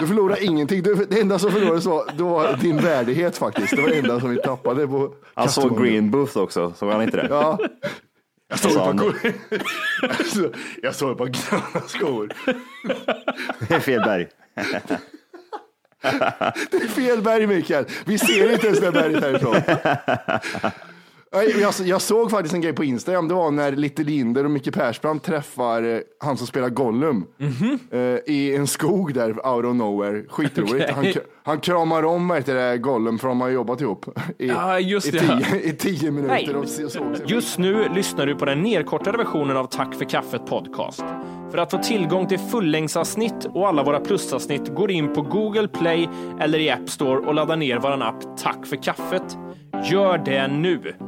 Du 0.00 0.06
förlorade 0.06 0.44
ingenting. 0.44 0.82
Du, 0.82 0.94
det 0.94 1.20
enda 1.20 1.38
som 1.38 1.52
förlorades 1.52 1.84
var, 1.84 2.04
det 2.16 2.22
var 2.22 2.56
din 2.56 2.76
värdighet 2.76 3.38
faktiskt. 3.38 3.76
Det 3.76 3.82
var 3.82 3.88
det 3.88 3.98
enda 3.98 4.20
som 4.20 4.30
vi 4.30 4.36
tappade 4.42 4.86
på 4.86 5.14
Han 5.34 5.48
såg. 5.48 5.82
Green 5.82 6.10
Booth 6.10 6.38
också, 6.38 6.72
såg 6.76 6.92
han 6.92 7.02
inte 7.02 7.16
det? 7.16 7.26
Ja. 7.30 7.58
Jag 8.48 8.58
såg 8.58 8.70
ett 8.70 8.78
par, 8.78 9.14
Alltså, 10.08 10.52
jag 10.82 10.94
såg 10.94 11.10
ett 11.12 11.18
par 11.18 11.26
gröna 11.26 11.86
skor. 11.86 12.32
Det 13.68 13.74
är 13.74 13.80
fel 13.80 14.00
berg. 14.00 14.28
Det 16.70 16.76
är 16.76 16.88
fel 16.88 17.22
berg 17.22 17.46
Mikael. 17.46 17.84
Vi 18.04 18.18
ser 18.18 18.52
inte 18.52 18.66
ens 18.66 18.80
det 18.80 18.92
berget 18.92 19.22
härifrån. 19.22 19.56
Jag, 21.30 21.72
jag 21.86 22.02
såg 22.02 22.30
faktiskt 22.30 22.54
en 22.54 22.60
grej 22.60 22.72
på 22.72 22.84
Instagram. 22.84 23.28
Det 23.28 23.34
var 23.34 23.50
när 23.50 23.72
Little 23.72 24.04
Linder 24.04 24.44
och 24.44 24.50
Micke 24.50 24.74
Persbrandt 24.74 25.24
träffar 25.24 25.82
eh, 25.82 26.00
han 26.20 26.36
som 26.36 26.46
spelar 26.46 26.68
Gollum 26.68 27.26
eh, 27.90 28.00
i 28.26 28.56
en 28.56 28.66
skog 28.66 29.14
där 29.14 29.46
out 29.46 29.64
of 29.64 29.76
nowhere. 29.76 30.24
Skitroligt. 30.28 30.90
Okej. 30.96 31.14
Han, 31.14 31.22
han 31.42 31.60
kramar 31.60 32.02
om 32.02 32.28
vad 32.28 32.38
heter 32.38 32.54
det, 32.54 32.78
Gollum 32.78 33.18
för 33.18 33.28
de 33.28 33.40
har 33.40 33.48
jobbat 33.48 33.80
ihop 33.80 34.06
i, 34.38 34.52
just 34.80 35.06
i, 35.06 35.10
tio, 35.10 35.60
i 35.62 35.72
tio 35.72 36.10
minuter. 36.10 36.56
Och 36.56 36.68
sig. 36.68 37.00
Just 37.26 37.58
nu 37.58 37.88
lyssnar 37.94 38.26
du 38.26 38.34
på 38.34 38.44
den 38.44 38.62
nedkortade 38.62 39.18
versionen 39.18 39.56
av 39.56 39.66
Tack 39.66 39.94
för 39.94 40.04
kaffet 40.04 40.46
podcast. 40.46 41.04
För 41.50 41.58
att 41.58 41.70
få 41.70 41.78
tillgång 41.78 42.26
till 42.26 42.38
fullängdsavsnitt 42.38 43.46
och 43.54 43.68
alla 43.68 43.82
våra 43.82 44.00
plusavsnitt 44.00 44.74
går 44.74 44.90
in 44.90 45.12
på 45.12 45.22
Google 45.22 45.68
Play 45.68 46.08
eller 46.40 46.58
i 46.58 46.70
App 46.70 46.88
Store 46.88 47.18
och 47.18 47.34
laddar 47.34 47.56
ner 47.56 47.78
vår 47.78 48.02
app 48.02 48.36
Tack 48.38 48.66
för 48.66 48.82
kaffet. 48.82 49.38
Gör 49.90 50.18
det 50.18 50.48
nu! 50.48 51.07